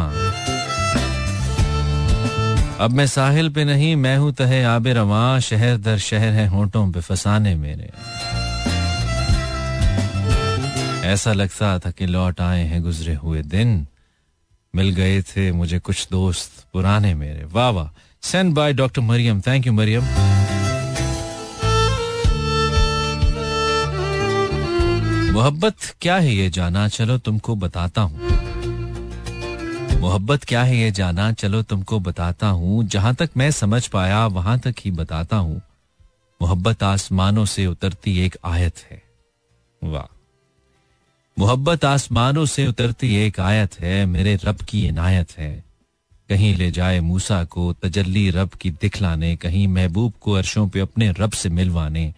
[2.80, 6.92] अब मैं साहिल पे नहीं, मैं हूँ तहे आबे रवा शहर दर शहर है होठों
[6.92, 7.90] पे फसाने मेरे।
[11.08, 13.88] ऐसा लगता था कि लौट आए हैं गुजरे हुए दिन।
[14.76, 17.89] मिल गए थे मुझे कुछ दोस्त पुराने मेरे। वाह वाह।
[18.22, 20.04] Send by doctor Mariam thank you Mariam
[25.34, 26.88] मोहब्बत क्या है ये जाना?
[26.88, 28.20] चलो तुमको बताता हूँ।
[30.00, 31.32] मोहब्बत क्या है ये जाना?
[31.32, 35.62] चलो तुमको बताता हूँ। जहाँ तक मैं समझ पाया, वहाँ तक ही बताता हूँ।
[36.41, 39.02] मोहब्बत आसमानों से उतरती एक आयत है।
[39.84, 40.17] वाह।
[41.39, 45.63] मोहब्बत आसमानों से उतरती एक आयत है, मेरे रब की इनायत है।
[46.30, 51.12] कहीं ले जाए मूसा को तजल्ली रब की दिखलाने, कहीं महबूब को अरशों पे अपने
[51.12, 52.13] रब से मिलवाने।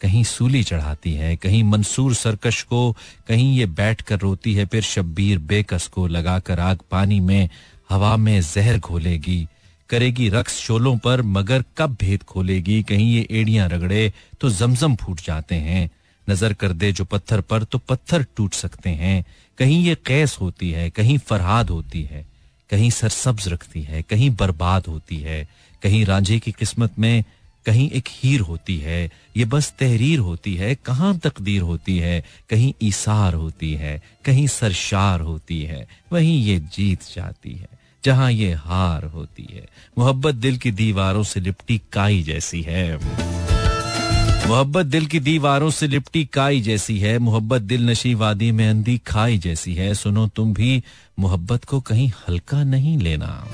[0.00, 2.96] कहीं सूली चढ़ाती है, कहीं मंसूर सरकश को,
[3.28, 7.48] कहीं ये बैठ कर रोती है, फिर शब्बीर बेकस को लगाकर आग पानी में,
[7.90, 9.46] हवा में जहर घोलेगी।
[9.90, 12.82] करेगी रक्स शोलों पर, मगर कब भेद खोलेगी?
[12.82, 15.90] कहीं ये एड़ियाँ रगड़े तो जमजम फूट जाते हैं।
[16.28, 19.24] नज़र कर दे जो पत्थर पर तो पत्थर टूट सकते हैं।
[19.58, 22.26] कहीं ये कैस होती है, कहीं फरहाद होती है,
[22.70, 25.46] कहीं सरसब्ज रखती है, कहीं बर्बाद होती है,
[25.82, 27.24] कहीं रांझे की किस्मत में
[27.66, 32.24] कहीं एक हीर होती है। ये बस तहरीर होती है, कहाँ तकदीर होती है?
[32.50, 37.68] कहीं ईसार होती है, कहीं सरशार होती है, वहीं ये जीत जाती है,
[38.04, 39.66] जहाँ ये हार होती है।
[39.98, 42.96] मोहब्बत दिल की दीवारों से लिपटी काई जैसी है।
[44.48, 48.98] मोहब्बत दिल की दीवारों से लिपटी काई जैसी है, मोहब्बत दिल नशी वादी में अंधी
[48.98, 50.82] खाई जैसी है। सुनो तुम भी
[51.18, 53.48] मोहब्बत को कहीं हल्का नहीं लेना।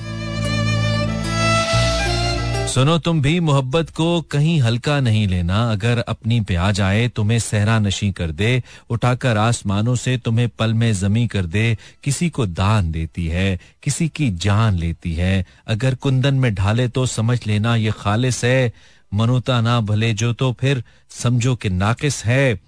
[2.67, 7.39] सुनो तुम भी मोहब्बत को कहीं हल्का नहीं लेना। अगर अपनी पे आ जाए, तुम्हें
[7.39, 12.47] सहरा नशी कर दे, उठाकर आसमानों से तुम्हें पल में जमी कर दे। किसी को
[12.47, 17.77] दान देती है, किसी की जान लेती है। अगर कुंदन में ढाले तो समझ लेना,
[17.77, 18.73] ये खालिश है।
[19.14, 22.59] मनुता ना भले जो तो फिर समझो कि नाकिस है।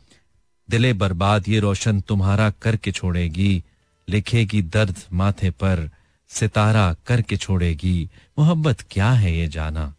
[0.68, 3.62] दिले बर्बाद ये रोशन तुम्हारा करके छोड़ेगी,
[4.08, 5.88] लिखेगी दर्द माथे पर,
[6.30, 9.92] सितारा करके छोड़ेगी। मोहब्बत क्या है ये जाना?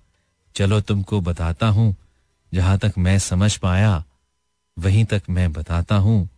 [0.56, 1.96] चलो तुमको बताता हूँ,
[2.52, 4.04] जहाँ तक मैं समझ पाया,
[4.78, 6.30] वहीं तक मैं बताता हूँ।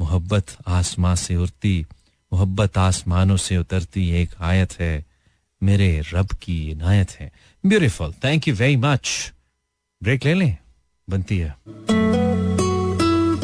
[0.00, 1.84] मोहब्बत आसमां से उड़ती
[2.32, 5.04] मोहब्बत आसमानों से उतरती एक आयत है,
[5.62, 7.30] मेरे रब की इनायत है।
[7.64, 9.32] Beautiful thank you very much
[10.02, 10.56] break ले लें?
[11.10, 11.54] बनती है।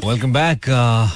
[0.09, 0.61] वेलकम बैक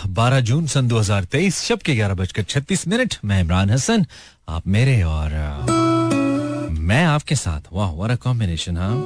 [0.06, 4.06] बारह जून सन 2023 शब के ग्यारह बजकर छत्तीस मिनट। मैं इमरान हसन
[4.48, 9.00] आप मेरे और uh, मैं आपके साथ। वाह वर कॉम्बिनेशन हाँ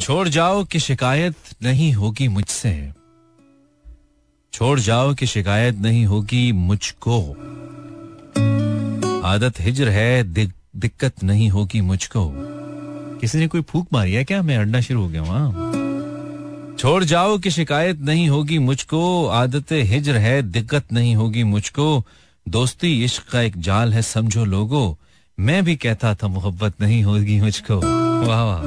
[0.00, 2.92] छोड़ जाओ कि शिकायत नहीं होगी मुझसे।
[4.52, 7.30] छोड़ जाओ कि शिकायत नहीं होगी मुझको।
[9.24, 10.22] आदत हिजर है
[10.76, 12.49] दिक्कत नहीं होगी मुझको।
[13.20, 14.42] किसी ने कोई फूक मारी है क्या?
[14.42, 15.76] मैं अड़ना शुरू हो गया वहाँ
[16.78, 22.04] छोड़ जाओ कि शिकायत नहीं होगी मुझको, आदत हिजर है, दिक्कत नहीं होगी मुझको।
[22.48, 24.98] दोस्ती इश्क का एक जाल है, समझो लोगो।
[25.40, 27.80] मैं भी कहता था मोहब्बत नहीं होगी मुझको।
[28.26, 28.62] वाह वाह।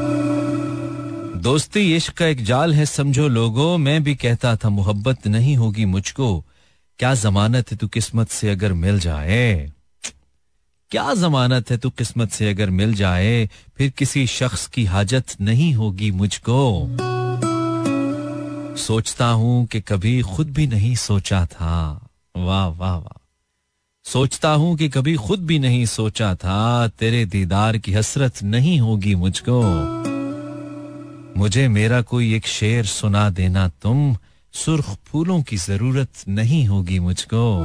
[1.40, 5.86] दोस्ती इश्क का एक जाल है, समझो लोगो। मैं भी कहता था मोहब्बत नहीं होगी
[5.86, 6.46] मुझको।
[7.00, 9.72] क्या जमानत है तू किस्मत से अगर मिल जाए?
[10.94, 15.74] क्या जमानत है तू किस्मत से अगर मिल जाए, फिर किसी शख्स की हाजत नहीं
[15.74, 16.88] होगी मुझको।
[18.78, 23.22] सोचता हूँ कि कभी खुद भी नहीं सोचा था। वाह वाह वाह।
[24.04, 29.16] सोचता हूँ कि कभी खुद भी नहीं सोचा था, तेरे दीदार की हसरत नहीं होगी
[29.16, 29.64] मुझको।
[31.38, 34.18] मुझे मेरा कोई एक शेर सुना देना तुम,
[34.54, 37.64] सुर्ख फूलों की ज़रूरत नहीं होगी मुझको।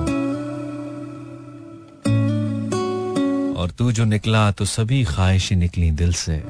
[3.58, 6.42] और तू जो निकला तो सभी ख्वाहिशें निकली दिल से।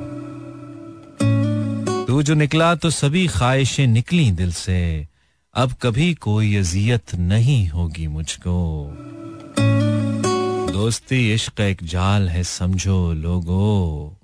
[2.07, 5.09] तू जो निकला तो सभी ख्वाहिशें निकली दिल से।
[5.55, 8.89] अब कभी कोई अजियत नहीं होगी मुझको।
[10.73, 14.17] दोस्ती इश्क एक जाल है, समझो लोगो।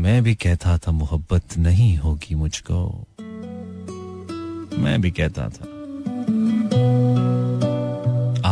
[0.00, 3.06] मैं भी कहता था मोहब्बत नहीं होगी मुझको।
[4.78, 5.64] मैं भी कहता था।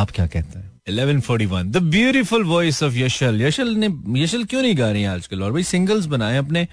[0.00, 0.67] आप क्या कहते हैं?
[0.88, 3.88] 1141 the beautiful voice of Yashal Yashal ने
[4.22, 5.42] यशल क्यों नहीं गा रही है आजकल?
[5.42, 6.66] और भाई सिंगल्स बनाए अपने।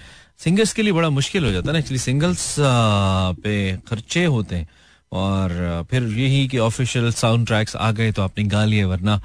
[0.43, 3.55] सिंगर्स के लिए बड़ा मुश्किल हो जाता है ना। एक्चुअली सिंगल्स पे
[3.89, 4.69] खर्चे होते हैं।
[5.11, 9.21] और फिर यही कि ऑफिशियल साउंड ट्रैक्स आ गए तो आपने गा लिए, वरना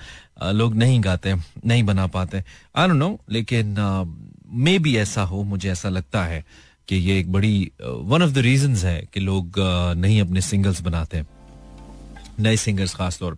[0.53, 1.35] लोग नहीं गाते,
[1.67, 2.43] नहीं बना पाते।
[2.77, 3.75] आई डोंट नो लेकिन
[4.53, 6.45] मे भी ऐसा हो, मुझे ऐसा लगता है
[6.89, 9.55] कि ये एक बड़ी वन ऑफ़ द रीजन है कि लोग
[9.99, 11.23] नहीं अपने सिंगल्स बनाते।
[12.41, 13.35] नए सिंगर्स खास तौर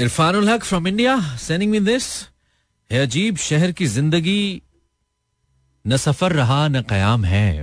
[0.00, 2.28] पे Irfanul Haq from India sending me this
[2.92, 4.62] है अजीब, शहर की ज़िंदगी
[5.86, 7.56] न सफ़र रहा, न कयाम है।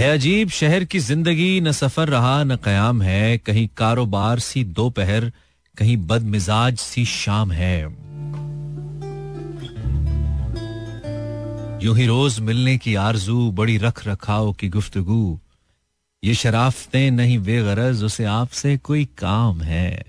[0.00, 5.32] है अजीब, शहर की ज़िंदगी न सफ़र रहा, न कयाम है। कहीं कारोबार सी दोपहर,
[5.78, 7.82] कहीं बदमिजाज सी शाम है।
[11.82, 15.38] यूँ ही रोज मिलने की आरज़ू, बड़ी रख रखाव की गुफ्तगु।
[16.24, 20.04] ये शराफतें नहीं, बेगरज, उसे आपसे कोई काम है।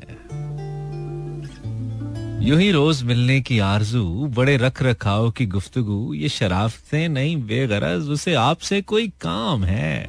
[2.47, 8.10] यूँ ही रोज मिलने की आरज़ू, बड़े रख रखाव की गुफ्तगु, ये शराफतें नहीं, बेगरज,
[8.10, 10.08] उसे आपसे कोई काम है।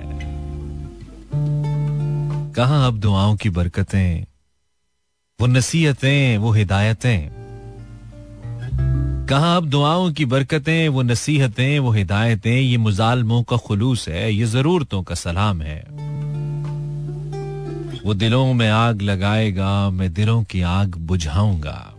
[2.52, 4.26] कहा अब दुआओं की बरकतें?
[5.40, 7.43] वो नसीहतें, वो हिदायतें।
[9.28, 14.46] कहा, अब दुआओं की बरकतें, वो नसीहतें, वो हिदायतें, ये मुजालमों का खुलूस है, ये
[14.46, 15.87] जरूरतों का सलाम है।
[18.06, 21.94] वो दिलों में आग लगाएगा, मैं दिलों की आग बुझाऊँगा।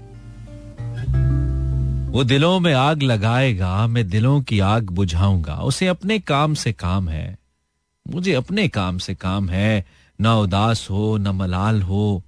[2.11, 7.09] वो दिलों में आग लगाएगा, मैं दिलों की आग बुझाऊँगा। उसे अपने काम से काम
[7.09, 7.37] है।
[8.13, 9.85] मुझे अपने काम से काम है।
[10.21, 12.23] ना उदास हो, न मलाल हो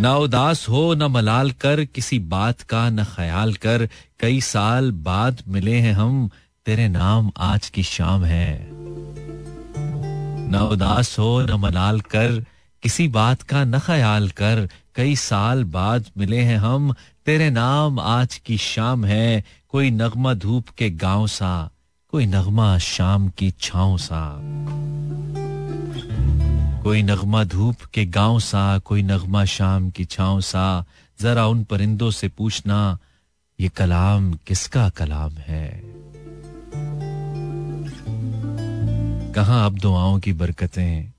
[0.00, 3.88] ना उदास हो, न मलाल कर, किसी बात का न ख्याल कर।
[4.20, 6.30] कई साल बाद मिले हैं हम,
[6.66, 8.68] तेरे नाम आज की शाम है।
[10.50, 12.44] न उदास हो, न मलाल कर,
[12.82, 16.94] किसी बात का न ख्याल कर। कई साल बाद मिले हैं हम,
[17.26, 21.70] तेरे नाम आज की शाम है। कोई नगमा धूप के गाँव सा,
[22.08, 24.40] कोई नगमा शाम की छाव सा।
[26.82, 30.84] कोई नगमा धूप के गाँव सा, कोई नगमा शाम की छाव सा।
[31.20, 32.98] जरा उन परिंदों से पूछना,
[33.60, 35.82] ये कलाम किसका कलाम है?
[39.32, 41.12] कहा अब दुआओं की बरकतें,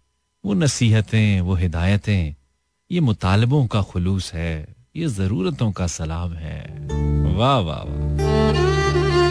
[0.45, 2.35] वो नसीहतें, वो हिदायतें,
[2.91, 6.87] ये मुतालबों का खुलूस है, ये जरूरतों का सलाम है।
[7.35, 8.31] वाह वाह वाह।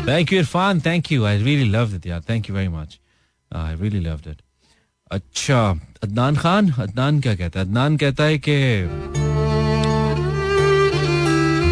[0.06, 2.98] Thank you Irfan thank you I really love thank you very much
[3.56, 4.36] I really love it
[5.10, 5.70] अच्छा
[6.02, 6.70] अदनान खान?
[6.70, 7.66] अदनान क्या कहता है?
[7.66, 8.86] अदनान कहता है कि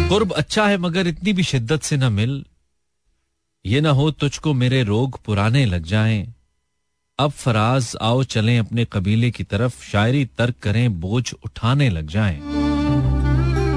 [0.09, 2.45] कुर्ब अच्छा है, मगर इतनी भी शिद्दत से ना मिल।
[3.65, 6.33] ये ना हो तुझको मेरे रोग पुराने लग जाएँ।
[7.19, 12.37] अब फराज, आओ चलें अपने कबीले की तरफ़, शायरी तर्क करें, बोझ उठाने लग जाएँ।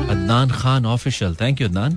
[0.08, 1.36] Adnan Khan official.
[1.40, 1.92] Thank you Adnan.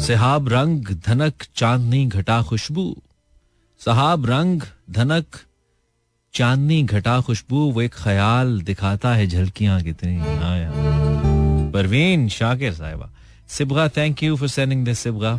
[0.00, 3.02] Shihab रंग, धनक, चांदनी, घटा खुशबू।
[3.78, 5.24] सहाब रंग धनक,
[6.34, 10.72] चांदनी घटा खुशबू, वो एक ख्याल दिखाता है झलकियाँ कितनी। आया
[11.70, 13.10] परवीन शाकिर साहिबा,
[13.48, 15.38] Sibgha thank you for sending this Sibgha.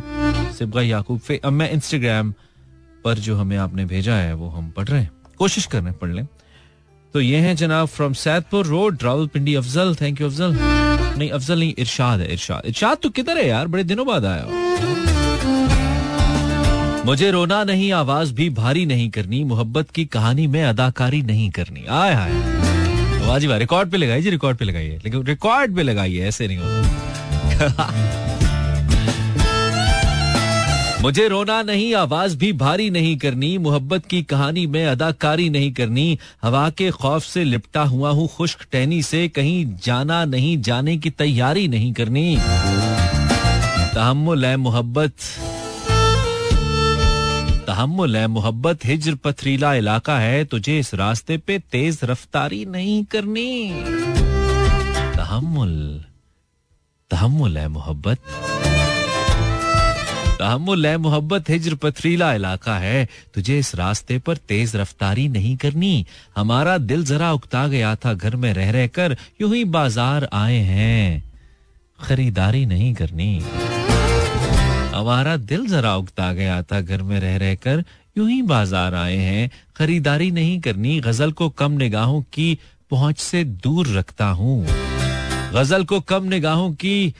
[0.58, 2.34] Sibgha Yaqoob अब मैं इंस्टाग्राम
[3.04, 5.98] पर जो हमें आपने भेजा है, वो हम पढ़ रहे हैं। कोशिश कर रहे हैं
[5.98, 6.26] पढ़ लें।
[7.12, 9.94] तो ये हैं जनाब from Saidpur road, Rawalpindi Afzal.
[9.94, 10.56] Thank you Afzal.
[11.18, 13.66] नहीं अफजल नहीं, इरशाद है, इरशाद। इरशाद तो किधर है यार?
[13.66, 14.46] बड़े दिनों बाद आया
[17.06, 21.86] मुझे रोना नहीं, आवाज़ भी भारी नहीं करनी, मोहब्बत की कहानी में अदाकारी नहीं करनी।
[21.86, 22.32] आय हाय।
[23.46, 26.66] वाह रिकॉर्ड पे लगाइए जी, रिकॉर्ड पे लगाइए। लेकिन रिकॉर्ड पे लगाइए, ऐसे नहीं हो।
[31.02, 36.18] मुझे रोना नहीं, आवाज़ भी भारी नहीं करनी, मोहब्बत की कहानी में अदाकारी नहीं करनी।
[36.42, 41.10] हवा के खौफ से लिपटा हुआ हूँ, खुश्क टहनी से कहीं जाना नहीं, जाने की
[41.10, 42.38] तैयारी नहीं करनी।
[43.94, 45.12] तहमुल है मोहब्बत।
[47.70, 53.70] तहमुल है, मोहब्बत हिजर पथरीला इलाका है, तुझे इस रास्ते पे तेज रफ्तारी नहीं करनी।
[55.16, 55.76] तहमुल
[57.10, 58.18] तहमुल है मोहब्बत।
[60.40, 66.06] तहमुल है मोहब्बत हिजर पथरीला इलाका है, तुझे इस रास्ते पर तेज रफ्तारी नहीं करनी।
[66.36, 70.58] हमारा दिल जरा उकता गया था घर में रह रह कर, यूँ ही बाज़ार आए
[70.74, 71.24] हैं।
[72.02, 73.32] खरीदारी नहीं करनी।
[74.94, 77.84] हमारा दिल जरा उगता गया था घर में रह रह कर
[78.18, 82.58] यूँ ही बाज़ार आए हैं। खरीदारी नहीं करनी, गज़ल को कम निगाहों की
[82.90, 84.66] पहुँच से दूर रखता हूँ।
[85.54, 87.14] गज़ल को कम निगाहों की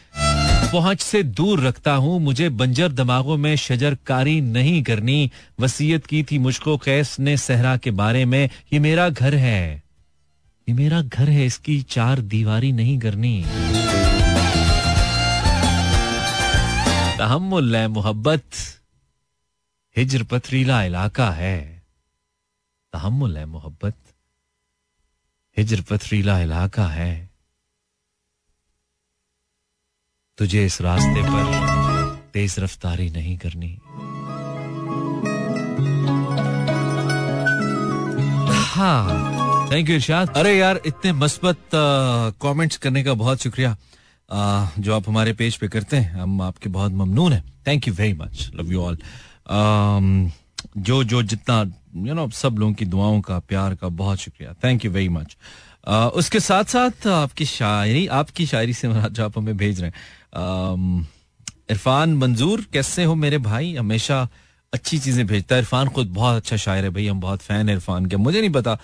[0.72, 5.30] पहुँच से दूर रखता हूँ। मुझे बंजर दिमागों में शजरकारी नहीं करनी।
[5.60, 9.82] वसीयत की थी मुझको कैस ने सहरा के बारे में। ये मेरा घर है।
[10.68, 13.44] ये मेरा घर है, इसकी चार दीवारी नहीं करनी।
[17.20, 18.42] तहमुल मोहब्बत।
[19.96, 21.82] हिजर पथरीला इलाका है।
[22.92, 23.94] तहमुल मोहब्बत।
[25.58, 27.30] हिजर पथरीला इलाका है।
[30.38, 31.44] तुझे इस रास्ते पर
[32.32, 33.72] तेज रफ्तारी नहीं करनी।
[38.70, 41.70] हाँ थैंक यू इरशाद। अरे यार, इतने मस्बत
[42.42, 43.76] कमेंट्स करने का बहुत शुक्रिया।
[44.30, 48.12] जो आप हमारे पेज पे करते हैं, हम आपके बहुत ममनून हैं। Thank you very
[48.14, 48.98] much love you all
[50.78, 51.60] जो जो जितना
[51.98, 55.36] यू नो सब लोगों की दुआओं का, प्यार का, बहुत शुक्रिया। थैंक यू वेरी मच
[56.14, 61.08] उसके साथ साथ आपकी शायरी आपकी शायरी से जो आप हमें भेज रहे हैं।
[61.70, 63.74] इरफान मंजूर, कैसे हो मेरे भाई?
[63.74, 64.28] हमेशा
[64.72, 67.74] अच्छी चीज़ें भेजता है। इरफान खुद बहुत अच्छा शायर है भाई, हम बहुत फ़ैन है
[67.74, 68.78] इरफान के। मुझे नहीं पता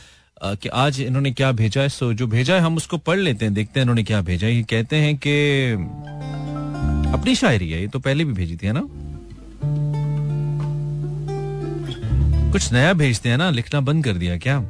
[0.45, 1.89] कि आज इन्होंने क्या भेजा है?
[1.89, 4.55] सो जो भेजा है, हम उसको पढ़ लेते हैं, देखते हैं इन्होंने क्या भेजा है।
[4.55, 5.73] ये कहते हैं कि,
[7.13, 8.89] अपनी शायरी है, ये तो पहले भी भेजी थी, है ना?
[12.53, 14.65] कुछ नया भेजते हैं ना, लिखना बंद कर दिया क्या?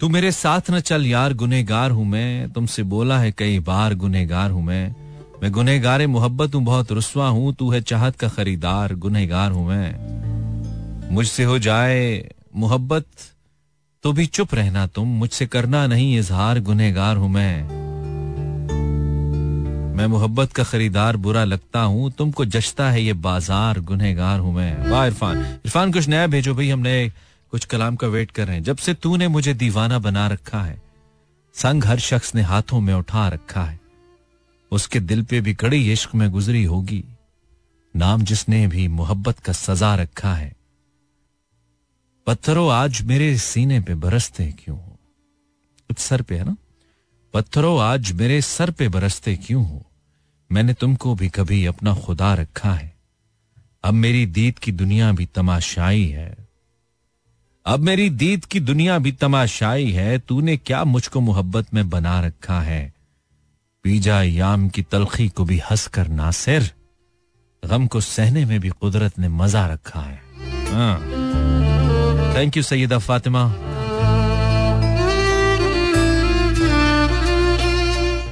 [0.00, 4.50] तू मेरे साथ न चल यार गुनेगार हूँ मैं। तुमसे बोला है कई बार गुनेगार
[4.50, 4.94] हूँ मैं।
[5.42, 10.14] मैं गुनेगार मोहब्बत हूँ, बहुत रुसवा हूँ, तू है चाहत का खरीदार गुनेगार हूँ मैं।
[11.14, 13.06] मुझसे हो जाए मोहब्बत
[14.04, 17.62] तो भी चुप रहना तुम, मुझसे करना नहीं, इजहार गुनेगार हूँ मैं।
[19.96, 24.90] मैं मोहब्बत का खरीदार, बुरा लगता हूँ, तुमको जचता है ये बाज़ार गुनेगार हूँ मैं।
[24.90, 27.08] वाह, इरफान। इरफान, कुछ नया भेजो भाई हम नए
[27.52, 30.80] कुछ कलाम का वेट कर रहे हैं। जब से तूने मुझे दीवाना बना रखा है,
[31.54, 33.78] संग हर शख्स ने हाथों में उठा रखा है,
[34.72, 37.02] उसके दिल पे भी कड़ी इश्क में गुजरी होगी।
[37.94, 40.52] नाम जिसने भी मोहब्बत का सजा रखा है
[42.26, 44.98] पत्थरों आज मेरे सीने पे बरसते क्यों हो?
[45.98, 46.56] सर पे है ना?
[47.34, 49.86] पत्थरों आज मेरे सर पे बरसते क्यों हो?
[50.52, 52.94] मैंने तुमको भी कभी अपना खुदा रखा है।
[53.84, 56.48] अब मेरी दीद की दुनिया भी तमाशाई है।
[57.66, 62.60] अब मेरी दीद की दुनिया भी तमाशाई है। तूने क्या मुझको मोहब्बत में बना रखा
[62.60, 62.94] है?
[63.82, 66.70] पीजा याम की तलखी को भी हंस कर नासिर।
[67.64, 70.22] गम को सहने में भी कुदरत ने मज़ा रखा है।
[72.34, 73.42] थैंक यू सैयदा फातिमा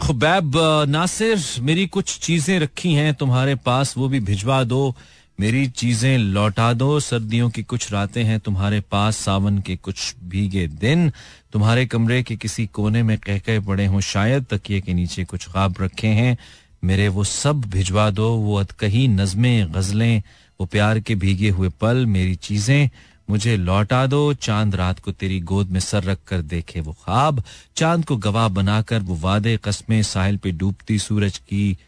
[0.03, 0.53] खुबैब
[0.88, 4.94] नासिर, मेरी कुछ चीज़ें रखी हैं तुम्हारे पास, वो भी भिजवा दो।
[5.40, 10.66] मेरी चीज़ें लौटा दो। सर्दियों की कुछ रातें हैं तुम्हारे पास, सावन के कुछ भीगे
[10.66, 11.12] दिन।
[11.53, 15.48] तुम्हारे कमरे के किसी कोने में कह कह पड़े हों शायद, तकिए के नीचे कुछ
[15.48, 16.36] ख्वाब रखे हैं।
[16.84, 20.22] मेरे वो सब भिजवा दो, वो अतकही नज़में, गजलें,
[20.61, 22.90] वो प्यार के भीगे हुए पल, मेरी चीज़ें।
[23.31, 27.43] मुझे लौटा दो। चाँद रात को तेरी गोद में सर रख कर देखे वो ख्वाब।
[27.77, 31.79] चाँद को गवाह बनाकर वो वादे कस्में साहिल पे डूबती सूरज की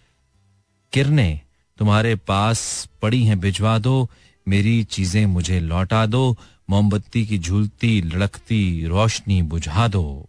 [0.93, 1.41] किरणें।
[1.79, 4.11] तुम्हारे पास पड़ी हैं, भिजवा दो।
[4.49, 6.37] मेरी चीज़ें मुझे लौटा दो।
[6.71, 10.29] मोमबत्ती की झूलती, लड़कती रोशनी बुझा दो।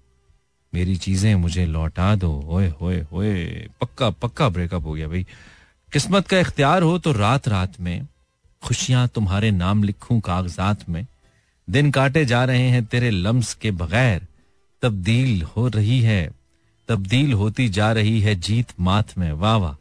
[0.74, 5.26] मेरी चीज़ें मुझे लौटा दो। ओए, होए होए। पक्का पक्का ब्रेकअप हो गया भाई।
[5.93, 8.08] किस्मत का इख्तियार हो तो रात रात में
[8.66, 11.05] खुशियाँ तुम्हारे नाम लिखूं कागजात में।
[11.68, 14.28] दिन काटे जा रहे हैं तेरे लम्स के बगैर।
[14.84, 16.32] तब्दील हो रही है,
[16.89, 19.76] तब्दील होती जा रही है जीत मात में। वाह वाह।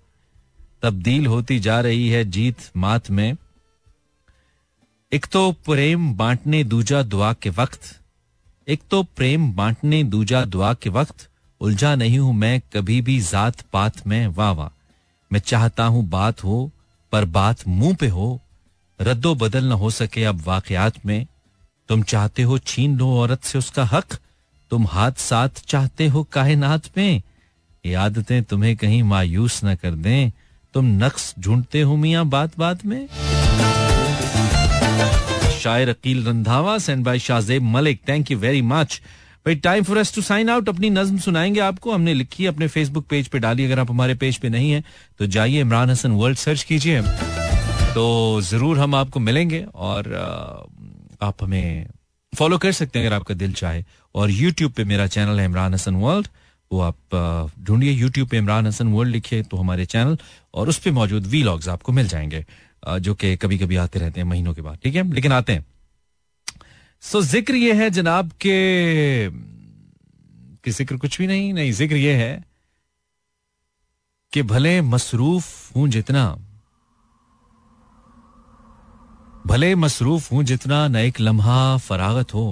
[0.83, 3.37] तब्दील होती जा रही है जीत मात में।
[5.13, 7.81] एक तो प्रेम बांटने दूजा दुआ के वक्त,
[8.69, 11.29] एक तो प्रेम बांटने दूजा दुआ के वक्त,
[11.61, 14.71] उलझा नहीं हूँ मैं कभी भी जात पात में। वाह वाह।
[15.31, 16.71] मैं चाहता हूँ बात हो,
[17.13, 18.41] पर बात मुँह पे हो
[19.01, 21.27] रद्दो बदल न हो सके अब वाकयात में।
[21.89, 24.17] तुम चाहते हो छीन लो औरत से उसका हक,
[24.71, 27.23] तुम हाथ साथ चाहते हो कायनात में।
[27.85, 30.31] ये आदतें तुम्हें कहीं मायूस न कर दें।
[30.75, 33.07] तुम नक्स ढूंढते हो मियाँ बात बात में।
[35.61, 39.01] शायर Aqeel Randhawa send by Shahzeb Malik thank you very much
[39.47, 43.07] भाई time for us to sign out अपनी नज्म सुनाएँगे आपको। हमने लिखी अपने फेसबुक
[43.07, 44.83] पेज पे डाली। अगर आप हमारे पेज पे नहीं है
[45.19, 47.03] तो जाइए इमरान हसन वर्ल्ड सर्च कीजिए।
[47.95, 50.13] तो ज़रूर हम आपको मिलेंगे और
[51.23, 51.87] आप हमें
[52.33, 53.85] फॉलो कर सकते हैं अगर आपका दिल चाहे।
[54.15, 56.29] और यूट्यूब पे मेरा चैनल है इमरान हसन वर्ल्ड
[56.71, 60.17] वो आप ढूंढिए यूट्यूब पे इमरान हसन वर्ल्ड लिखिए तो हमारे चैनल
[60.55, 62.45] और उस पर मौजूद वी लॉग्स आपको मिल जाएँगे
[63.01, 65.13] जो कि कभी कभी आते रहते हैं महीनों के बाद, ठीक है?
[65.13, 65.65] लेकिन आते हैं।
[67.03, 72.45] सो ज़िक्र ये है जनाब के, कि ज़िक्र कुछ भी नहीं नहीं, ज़िक्र ये है
[74.33, 76.25] कि भले मसरूफ हूँ जितना
[79.45, 82.47] भले मसरूफ हूँ जितना न एक लम्हा फरागत हो।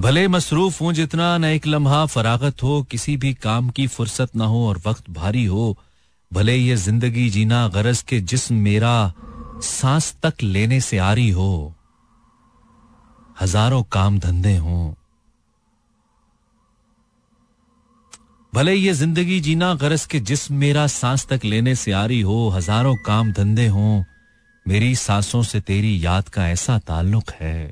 [0.00, 4.46] भले मसरूफ हूँ जितना न एक लम्हा फरागत हो, किसी भी काम की फुर्सत ना
[4.46, 5.76] हो और वक्त भारी हो,
[6.32, 9.12] भले ये ज़िंदगी जीना गरज के जिस्म मेरा
[9.62, 11.74] सांस तक लेने से आ रही हो,
[13.40, 14.92] हज़ारों काम धंधे हों।
[18.54, 22.48] भले ये ज़िंदगी जीना गरज के जिस्म मेरा सांस तक लेने से आ रही हो,
[22.48, 24.04] हज़ारों काम धंधे हों,
[24.66, 27.64] मेरी सांसों से तेरी याद का ऐसा ताल्लुक है।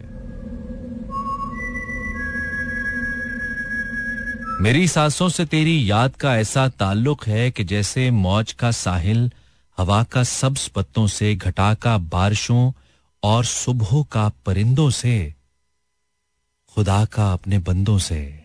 [4.62, 9.30] मेरी सांसों से तेरी याद का ऐसा ताल्लुक है कि जैसे मौज का साहिल,
[9.78, 12.72] हवा का सब्ज पत्तों से, घटा का बारिशों
[13.22, 15.34] और सुबह का परिंदों से,
[16.74, 18.41] खुदा का अपने बंदों से।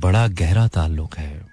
[0.00, 1.48] बड़ा गहरा ताल्लुक है।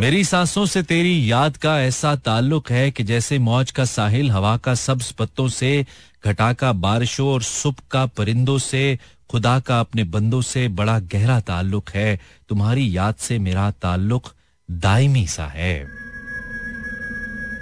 [0.00, 4.56] मेरी सांसों से तेरी याद का ऐसा ताल्लुक है कि जैसे मौज का साहिल हवा
[4.56, 5.86] का सब्ज पत्तों से,
[6.24, 8.98] घटा का बारिशों और सुबह का परिंदों से,
[9.30, 14.32] खुदा का अपने बंदों से बड़ा गहरा ताल्लुक है। तुम्हारी याद से मेरा ताल्लुक
[14.70, 15.99] दायमी सा है।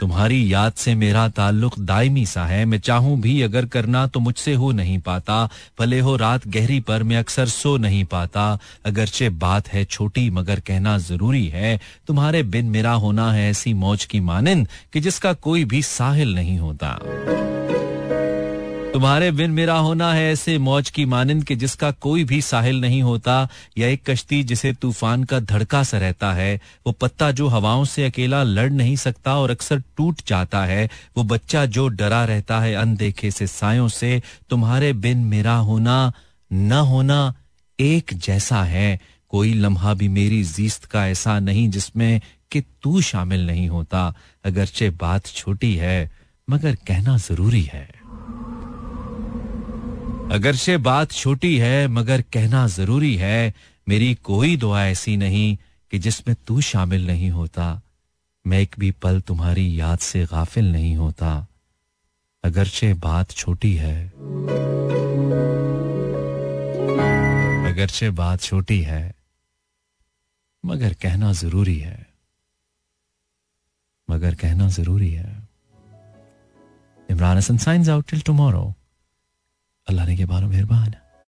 [0.00, 4.54] तुम्हारी याद से मेरा ताल्लुक दायमी सा है। मैं चाहूँ भी अगर करना तो मुझसे
[4.54, 9.68] हो नहीं पाता। भले हो रात गहरी पर मैं अक्सर सो नहीं पाता। अगरचे बात
[9.68, 14.68] है छोटी, मगर कहना ज़रूरी है। तुम्हारे बिन मेरा होना है ऐसी मौज की मानिंद
[14.92, 16.98] कि जिसका कोई भी साहिल नहीं होता।
[18.98, 23.02] तुम्हारे बिन मेरा होना है ऐसे मौज की मानंद के जिसका कोई भी साहिल नहीं
[23.02, 27.84] होता, या एक कश्ती जिसे तूफ़ान का धड़का सा रहता है, वो पत्ता जो हवाओं
[27.84, 32.60] से अकेला लड़ नहीं सकता और अक्सर टूट जाता है, वो बच्चा जो डरा रहता
[32.60, 36.12] है अनदेखे से सायों से, तुम्हारे बिन मेरा होना,
[36.52, 37.34] न होना
[37.80, 42.20] एक जैसा है। कोई लम्हा भी मेरी जीस्त का ऐसा नहीं जिसमें
[42.52, 46.10] कि तू शामिल नहीं होता, अगरचे बात छोटी है,
[46.50, 47.97] मगर कहना ज़रूरी है।
[50.32, 53.54] अगरचे बात छोटी है, मगर कहना ज़रूरी है,
[53.88, 55.56] मेरी कोई दुआ ऐसी नहीं
[55.92, 57.80] कि जिसमें तू शामिल नहीं होता।
[58.46, 61.46] मैं एक भी पल तुम्हारी याद से गाफिल नहीं होता।
[62.44, 64.08] अगरचे बात छोटी है।
[67.64, 69.14] अगरचे बात छोटी है,
[70.64, 72.06] मगर कहना ज़रूरी है।
[74.08, 75.48] मगर कहना ज़रूरी है।
[77.08, 78.74] Imran Hasan signs out till tomorrow.
[79.88, 80.94] Allah ने के बारो मेहरबान।